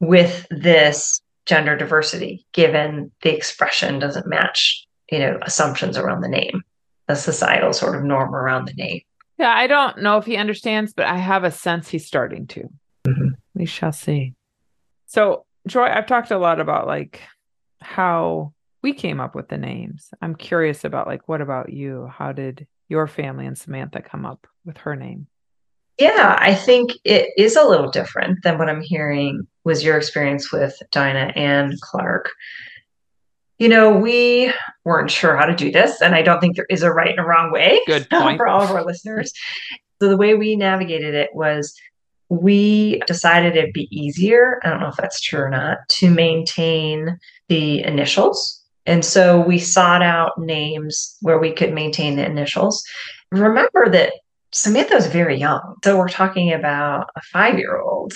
with 0.00 0.46
this 0.50 1.20
gender 1.46 1.76
diversity, 1.76 2.46
given 2.52 3.10
the 3.22 3.34
expression 3.34 3.98
doesn't 3.98 4.26
match, 4.26 4.86
you 5.10 5.18
know, 5.18 5.38
assumptions 5.42 5.96
around 5.96 6.20
the 6.20 6.28
name, 6.28 6.62
the 7.06 7.16
societal 7.16 7.72
sort 7.72 7.96
of 7.96 8.04
norm 8.04 8.34
around 8.34 8.66
the 8.66 8.74
name. 8.74 9.00
Yeah, 9.38 9.54
I 9.54 9.66
don't 9.66 10.02
know 10.02 10.18
if 10.18 10.24
he 10.24 10.36
understands, 10.36 10.92
but 10.94 11.06
I 11.06 11.16
have 11.16 11.44
a 11.44 11.50
sense 11.50 11.88
he's 11.88 12.06
starting 12.06 12.46
to. 12.48 12.68
Mm-hmm. 13.06 13.28
We 13.54 13.66
shall 13.66 13.92
see. 13.92 14.34
So 15.06 15.46
Joy, 15.68 15.84
I've 15.84 16.06
talked 16.06 16.30
a 16.30 16.38
lot 16.38 16.60
about 16.60 16.86
like 16.86 17.22
how 17.80 18.52
we 18.82 18.92
came 18.92 19.20
up 19.20 19.34
with 19.34 19.48
the 19.48 19.58
names. 19.58 20.10
I'm 20.22 20.34
curious 20.34 20.84
about 20.84 21.06
like 21.06 21.28
what 21.28 21.40
about 21.40 21.72
you? 21.72 22.08
How 22.12 22.32
did 22.32 22.66
your 22.88 23.06
family 23.06 23.46
and 23.46 23.56
Samantha 23.56 24.00
come 24.00 24.24
up 24.24 24.46
with 24.64 24.78
her 24.78 24.96
name? 24.96 25.26
Yeah, 25.98 26.36
I 26.38 26.54
think 26.54 26.92
it 27.04 27.30
is 27.36 27.56
a 27.56 27.64
little 27.66 27.90
different 27.90 28.42
than 28.44 28.56
what 28.56 28.68
I'm 28.68 28.80
hearing 28.82 29.46
was 29.64 29.84
your 29.84 29.96
experience 29.96 30.52
with 30.52 30.76
Dinah 30.92 31.32
and 31.34 31.78
Clark. 31.80 32.30
You 33.58 33.68
know, 33.68 33.96
we 33.96 34.52
weren't 34.84 35.10
sure 35.10 35.36
how 35.36 35.44
to 35.44 35.56
do 35.56 35.72
this, 35.72 36.00
and 36.00 36.14
I 36.14 36.22
don't 36.22 36.40
think 36.40 36.54
there 36.54 36.66
is 36.70 36.84
a 36.84 36.92
right 36.92 37.10
and 37.10 37.18
a 37.18 37.24
wrong 37.24 37.50
way 37.50 37.80
Good 37.86 38.08
point. 38.10 38.36
for 38.38 38.46
all 38.46 38.62
of 38.62 38.70
our 38.70 38.84
listeners. 38.84 39.32
So 40.00 40.08
the 40.08 40.16
way 40.16 40.34
we 40.34 40.54
navigated 40.54 41.14
it 41.14 41.30
was 41.34 41.74
we 42.28 43.00
decided 43.06 43.56
it'd 43.56 43.72
be 43.72 43.88
easier. 43.90 44.60
I 44.62 44.70
don't 44.70 44.80
know 44.80 44.88
if 44.88 44.96
that's 44.96 45.20
true 45.20 45.40
or 45.40 45.50
not 45.50 45.78
to 45.88 46.10
maintain 46.10 47.18
the 47.48 47.82
initials. 47.82 48.62
And 48.86 49.04
so 49.04 49.40
we 49.40 49.58
sought 49.58 50.02
out 50.02 50.38
names 50.38 51.16
where 51.20 51.38
we 51.38 51.52
could 51.52 51.72
maintain 51.74 52.16
the 52.16 52.24
initials. 52.24 52.82
Remember 53.30 53.88
that 53.90 54.14
Samantha 54.52 54.94
was 54.94 55.06
very 55.06 55.36
young. 55.36 55.76
So 55.84 55.98
we're 55.98 56.08
talking 56.08 56.52
about 56.52 57.10
a 57.16 57.20
five 57.20 57.58
year 57.58 57.78
old. 57.78 58.14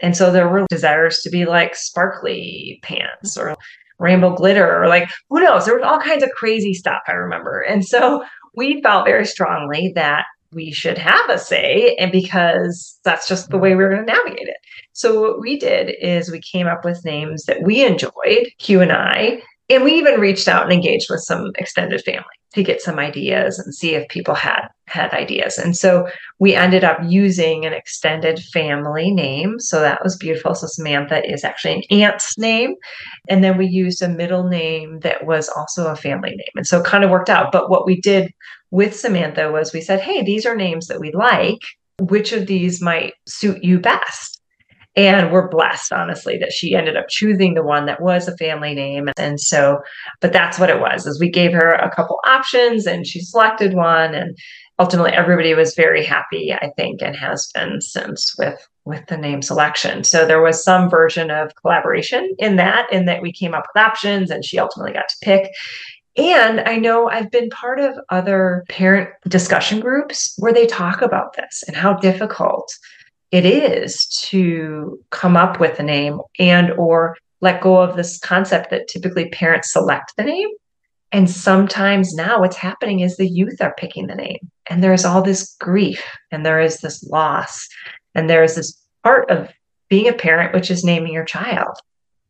And 0.00 0.16
so 0.16 0.30
there 0.30 0.48
were 0.48 0.66
desires 0.68 1.20
to 1.20 1.30
be 1.30 1.44
like 1.46 1.74
sparkly 1.74 2.80
pants 2.82 3.36
or 3.36 3.56
rainbow 3.98 4.34
glitter 4.34 4.82
or 4.82 4.88
like 4.88 5.10
who 5.30 5.40
knows? 5.40 5.64
There 5.64 5.76
was 5.76 5.84
all 5.84 6.00
kinds 6.00 6.22
of 6.22 6.30
crazy 6.30 6.74
stuff, 6.74 7.00
I 7.06 7.12
remember. 7.12 7.60
And 7.60 7.84
so 7.84 8.24
we 8.54 8.82
felt 8.82 9.06
very 9.06 9.24
strongly 9.24 9.92
that 9.94 10.24
we 10.52 10.70
should 10.72 10.98
have 10.98 11.30
a 11.30 11.38
say 11.38 11.96
and 11.98 12.12
because 12.12 12.98
that's 13.04 13.28
just 13.28 13.48
the 13.48 13.56
mm-hmm. 13.56 13.62
way 13.62 13.70
we 13.70 13.76
we're 13.76 13.94
going 13.94 14.06
to 14.06 14.12
navigate 14.12 14.48
it. 14.48 14.56
So 14.92 15.20
what 15.20 15.40
we 15.40 15.58
did 15.58 15.94
is 16.00 16.30
we 16.30 16.40
came 16.40 16.66
up 16.66 16.84
with 16.84 17.04
names 17.04 17.44
that 17.44 17.62
we 17.62 17.84
enjoyed 17.84 18.48
q 18.58 18.80
and 18.80 18.92
i 18.92 19.40
and 19.70 19.84
we 19.84 19.92
even 19.94 20.20
reached 20.20 20.48
out 20.48 20.64
and 20.64 20.72
engaged 20.72 21.08
with 21.08 21.20
some 21.20 21.52
extended 21.56 22.02
family 22.02 22.24
to 22.54 22.62
get 22.62 22.82
some 22.82 22.98
ideas 22.98 23.58
and 23.58 23.74
see 23.74 23.94
if 23.94 24.08
people 24.08 24.34
had 24.34 24.68
had 24.86 25.12
ideas. 25.14 25.56
And 25.56 25.74
so 25.74 26.08
we 26.38 26.54
ended 26.54 26.84
up 26.84 26.98
using 27.02 27.64
an 27.64 27.72
extended 27.72 28.40
family 28.52 29.10
name. 29.10 29.58
So 29.58 29.80
that 29.80 30.02
was 30.02 30.16
beautiful. 30.16 30.54
So 30.54 30.66
samantha 30.66 31.26
is 31.26 31.44
actually 31.44 31.74
an 31.90 32.02
aunt's 32.02 32.36
name. 32.36 32.74
And 33.28 33.42
then 33.42 33.56
we 33.56 33.66
used 33.66 34.02
a 34.02 34.08
middle 34.08 34.46
name 34.46 35.00
that 35.00 35.24
was 35.24 35.48
also 35.48 35.86
a 35.86 35.96
family 35.96 36.30
name. 36.30 36.52
And 36.56 36.66
so 36.66 36.80
it 36.80 36.86
kind 36.86 37.04
of 37.04 37.10
worked 37.10 37.30
out. 37.30 37.52
But 37.52 37.70
what 37.70 37.86
we 37.86 38.00
did 38.00 38.34
with 38.72 38.98
Samantha 38.98 39.52
was 39.52 39.72
we 39.72 39.80
said, 39.80 40.00
hey, 40.00 40.24
these 40.24 40.44
are 40.44 40.56
names 40.56 40.88
that 40.88 40.98
we 40.98 41.12
like. 41.12 41.60
Which 42.00 42.32
of 42.32 42.46
these 42.46 42.80
might 42.82 43.14
suit 43.28 43.62
you 43.62 43.78
best? 43.78 44.40
And 44.96 45.30
we're 45.30 45.48
blessed, 45.48 45.92
honestly, 45.92 46.36
that 46.38 46.52
she 46.52 46.74
ended 46.74 46.96
up 46.96 47.08
choosing 47.08 47.54
the 47.54 47.62
one 47.62 47.86
that 47.86 48.02
was 48.02 48.28
a 48.28 48.36
family 48.36 48.74
name. 48.74 49.08
And 49.16 49.40
so, 49.40 49.80
but 50.20 50.32
that's 50.32 50.58
what 50.58 50.68
it 50.68 50.80
was, 50.80 51.06
is 51.06 51.20
we 51.20 51.30
gave 51.30 51.52
her 51.52 51.70
a 51.70 51.94
couple 51.94 52.18
options 52.26 52.86
and 52.86 53.06
she 53.06 53.20
selected 53.20 53.74
one. 53.74 54.14
And 54.14 54.36
ultimately 54.78 55.12
everybody 55.12 55.54
was 55.54 55.74
very 55.74 56.04
happy, 56.04 56.52
I 56.52 56.70
think, 56.76 57.00
and 57.00 57.16
has 57.16 57.50
been 57.54 57.80
since 57.80 58.34
with 58.38 58.66
with 58.84 59.06
the 59.06 59.16
name 59.16 59.42
selection. 59.42 60.02
So 60.02 60.26
there 60.26 60.42
was 60.42 60.64
some 60.64 60.90
version 60.90 61.30
of 61.30 61.54
collaboration 61.54 62.34
in 62.38 62.56
that, 62.56 62.92
in 62.92 63.04
that 63.04 63.22
we 63.22 63.32
came 63.32 63.54
up 63.54 63.64
with 63.72 63.80
options 63.80 64.30
and 64.30 64.44
she 64.44 64.58
ultimately 64.58 64.92
got 64.92 65.08
to 65.08 65.16
pick. 65.22 65.50
And 66.16 66.60
I 66.60 66.76
know 66.76 67.08
I've 67.08 67.30
been 67.30 67.48
part 67.48 67.80
of 67.80 67.98
other 68.10 68.64
parent 68.68 69.10
discussion 69.28 69.80
groups 69.80 70.34
where 70.38 70.52
they 70.52 70.66
talk 70.66 71.00
about 71.00 71.34
this 71.36 71.64
and 71.66 71.74
how 71.74 71.94
difficult 71.94 72.70
it 73.30 73.46
is 73.46 74.06
to 74.28 75.02
come 75.10 75.36
up 75.36 75.58
with 75.58 75.78
a 75.78 75.82
name 75.82 76.20
and 76.38 76.70
or 76.72 77.16
let 77.40 77.62
go 77.62 77.78
of 77.80 77.96
this 77.96 78.18
concept 78.18 78.70
that 78.70 78.88
typically 78.88 79.30
parents 79.30 79.72
select 79.72 80.12
the 80.16 80.24
name. 80.24 80.48
And 81.12 81.30
sometimes 81.30 82.14
now 82.14 82.40
what's 82.40 82.56
happening 82.56 83.00
is 83.00 83.16
the 83.16 83.28
youth 83.28 83.60
are 83.60 83.74
picking 83.76 84.06
the 84.06 84.14
name 84.14 84.50
and 84.68 84.82
there's 84.82 85.04
all 85.04 85.22
this 85.22 85.56
grief 85.60 86.02
and 86.30 86.44
there 86.44 86.60
is 86.60 86.80
this 86.80 87.02
loss 87.04 87.66
and 88.14 88.28
there 88.28 88.42
is 88.42 88.54
this 88.54 88.78
part 89.02 89.30
of 89.30 89.50
being 89.88 90.08
a 90.08 90.14
parent 90.14 90.54
which 90.54 90.70
is 90.70 90.84
naming 90.84 91.12
your 91.12 91.24
child 91.24 91.76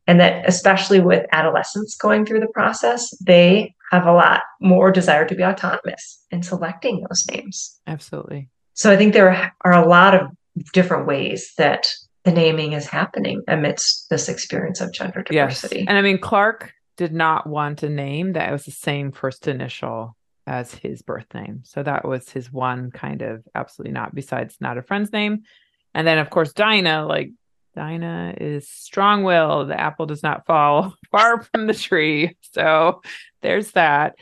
and 0.06 0.20
that 0.20 0.46
especially 0.48 1.00
with 1.00 1.26
adolescents 1.32 1.96
going 1.96 2.24
through 2.24 2.40
the 2.40 2.48
process 2.48 3.10
they 3.18 3.74
have 3.90 4.06
a 4.06 4.12
lot 4.12 4.42
more 4.60 4.90
desire 4.90 5.26
to 5.26 5.34
be 5.34 5.44
autonomous 5.44 6.24
in 6.30 6.42
selecting 6.42 7.04
those 7.08 7.26
names 7.30 7.80
absolutely 7.86 8.48
so 8.74 8.90
i 8.90 8.96
think 8.96 9.12
there 9.12 9.52
are 9.62 9.72
a 9.72 9.86
lot 9.86 10.14
of 10.14 10.28
different 10.72 11.06
ways 11.06 11.52
that 11.58 11.88
the 12.24 12.32
naming 12.32 12.72
is 12.72 12.86
happening 12.86 13.42
amidst 13.48 14.08
this 14.10 14.28
experience 14.28 14.80
of 14.80 14.92
gender 14.92 15.22
diversity 15.22 15.76
yes. 15.76 15.86
and 15.88 15.98
i 15.98 16.02
mean 16.02 16.18
clark 16.18 16.72
did 16.96 17.12
not 17.12 17.46
want 17.46 17.82
a 17.82 17.88
name 17.88 18.34
that 18.34 18.52
was 18.52 18.64
the 18.64 18.70
same 18.70 19.12
first 19.12 19.48
initial 19.48 20.16
as 20.46 20.74
his 20.74 21.02
birth 21.02 21.26
name. 21.34 21.60
So 21.64 21.82
that 21.82 22.06
was 22.06 22.28
his 22.28 22.52
one 22.52 22.90
kind 22.90 23.22
of 23.22 23.44
absolutely 23.54 23.92
not, 23.92 24.14
besides 24.14 24.56
not 24.60 24.78
a 24.78 24.82
friend's 24.82 25.12
name. 25.12 25.42
And 25.94 26.06
then, 26.06 26.18
of 26.18 26.30
course, 26.30 26.52
Dinah, 26.52 27.06
like 27.06 27.30
Dinah 27.74 28.34
is 28.40 28.68
strong 28.68 29.22
willed. 29.22 29.68
The 29.68 29.80
apple 29.80 30.06
does 30.06 30.22
not 30.22 30.46
fall 30.46 30.94
far 31.10 31.42
from 31.42 31.66
the 31.66 31.74
tree. 31.74 32.36
So 32.52 33.02
there's 33.40 33.72
that. 33.72 34.16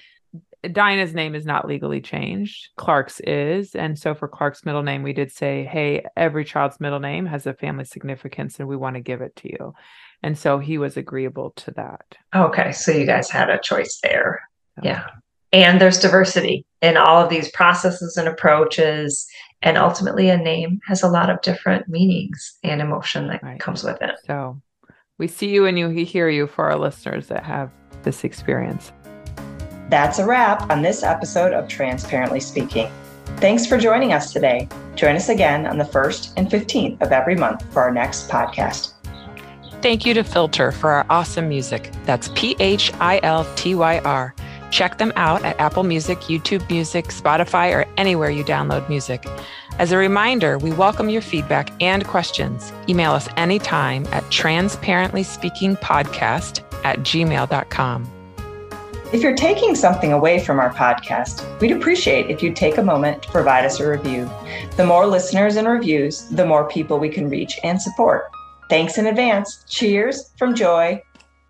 Dinah's 0.71 1.15
name 1.15 1.35
is 1.35 1.47
not 1.47 1.67
legally 1.67 2.03
changed. 2.03 2.69
Clark's 2.77 3.21
is. 3.21 3.75
And 3.75 3.99
so 3.99 4.15
for 4.15 4.29
Clark's 4.29 4.65
middle 4.65 4.83
name, 4.83 5.03
we 5.03 5.15
did 5.15 5.33
say, 5.33 5.65
hey, 5.65 6.05
every 6.17 6.45
child's 6.45 6.81
middle 6.81 7.01
name 7.01 7.25
has 7.27 7.47
a 7.47 7.55
family 7.55 7.85
significance 7.85 8.61
and 8.61 8.69
we 8.69 8.77
want 8.77 8.97
to 8.97 9.01
give 9.01 9.23
it 9.23 9.35
to 9.37 9.49
you. 9.49 9.75
And 10.23 10.37
so 10.37 10.59
he 10.59 10.77
was 10.77 10.99
agreeable 10.99 11.53
to 11.57 11.71
that. 11.73 12.17
Okay. 12.35 12.73
So 12.73 12.93
you 12.93 13.07
guys 13.07 13.31
had 13.31 13.49
a 13.49 13.59
choice 13.59 14.01
there. 14.03 14.43
So. 14.77 14.83
Yeah. 14.85 15.07
And 15.53 15.81
there's 15.81 15.99
diversity 15.99 16.67
in 16.83 16.97
all 16.97 17.23
of 17.23 17.31
these 17.31 17.51
processes 17.53 18.17
and 18.17 18.29
approaches. 18.29 19.27
And 19.63 19.77
ultimately, 19.77 20.31
a 20.31 20.39
name 20.39 20.81
has 20.87 21.03
a 21.03 21.09
lot 21.09 21.29
of 21.29 21.43
different 21.43 21.89
meanings 21.89 22.59
and 22.63 22.81
emotion 22.81 23.27
that 23.29 23.43
right. 23.43 23.61
comes 23.61 23.85
with 23.85 24.01
it. 24.01 24.17
So 24.27 24.61
we 25.19 25.29
see 25.29 25.49
you 25.49 25.67
and 25.67 25.79
you 25.79 25.89
hear 25.89 26.29
you 26.31 26.47
for 26.47 26.71
our 26.71 26.79
listeners 26.79 27.27
that 27.29 27.45
have 27.45 27.71
this 28.03 28.25
experience. 28.25 28.93
That's 29.91 30.19
a 30.19 30.27
wrap 30.27 30.71
on 30.71 30.83
this 30.83 31.03
episode 31.03 31.53
of 31.53 31.69
Transparently 31.69 32.41
Speaking. 32.41 32.91
Thanks 33.37 33.67
for 33.67 33.77
joining 33.77 34.13
us 34.13 34.33
today. 34.33 34.69
Join 34.95 35.17
us 35.17 35.29
again 35.29 35.67
on 35.67 35.79
the 35.79 35.85
1st 35.85 36.35
and 36.37 36.49
15th 36.49 37.03
of 37.03 37.13
every 37.13 37.35
month 37.35 37.63
for 37.73 37.83
our 37.83 37.91
next 37.91 38.29
podcast. 38.29 38.95
Thank 39.83 40.05
you 40.05 40.15
to 40.15 40.23
Philtyr 40.23 40.73
for 40.73 40.91
our 40.91 41.07
awesome 41.09 41.49
music. 41.49 41.91
That's 42.05 42.29
P 42.35 42.55
H 42.61 42.93
I 43.01 43.21
L 43.23 43.47
T 43.57 43.75
Y 43.75 43.99
R. 44.01 44.35
Check 44.71 44.99
them 44.99 45.13
out 45.17 45.43
at 45.45 45.59
Apple 45.61 45.83
Music, 45.83 46.19
YouTube 46.21 46.71
Music, 46.71 47.07
Spotify, 47.07 47.75
or 47.75 47.85
anywhere 47.97 48.31
you 48.31 48.45
download 48.45 48.89
music. 48.89 49.27
As 49.79 49.91
a 49.93 49.97
reminder, 49.97 50.59
we 50.59 50.73
welcome 50.73 51.09
your 51.09 51.23
feedback 51.23 51.71
and 51.83 52.07
questions. 52.07 52.73
Email 52.89 53.13
us 53.13 53.29
anytime 53.37 54.07
at 54.09 54.25
transparentlyspeakingpodcast 54.25 56.85
at 56.85 56.99
gmail.com. 57.01 58.11
If 59.13 59.23
you're 59.23 59.35
taking 59.35 59.75
something 59.75 60.13
away 60.13 60.39
from 60.39 60.61
our 60.61 60.73
podcast, 60.73 61.45
we'd 61.61 61.73
appreciate 61.73 62.31
if 62.31 62.43
you'd 62.43 62.55
take 62.55 62.79
a 62.79 62.83
moment 62.83 63.25
to 63.25 63.31
provide 63.31 63.65
us 63.65 63.81
a 63.81 63.89
review. 63.89 64.31
The 64.77 64.87
more 64.87 65.05
listeners 65.05 65.57
and 65.57 65.67
reviews, 65.67 66.29
the 66.29 66.47
more 66.47 66.69
people 66.69 67.01
we 67.01 67.09
can 67.09 67.29
reach 67.29 67.59
and 67.65 67.83
support. 67.83 68.31
Thanks 68.69 68.99
in 68.99 69.09
advance. 69.09 69.65
Cheers 69.69 70.31
from 70.39 70.55
Joy 70.55 71.03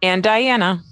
and 0.02 0.22
Diana. 0.22 0.83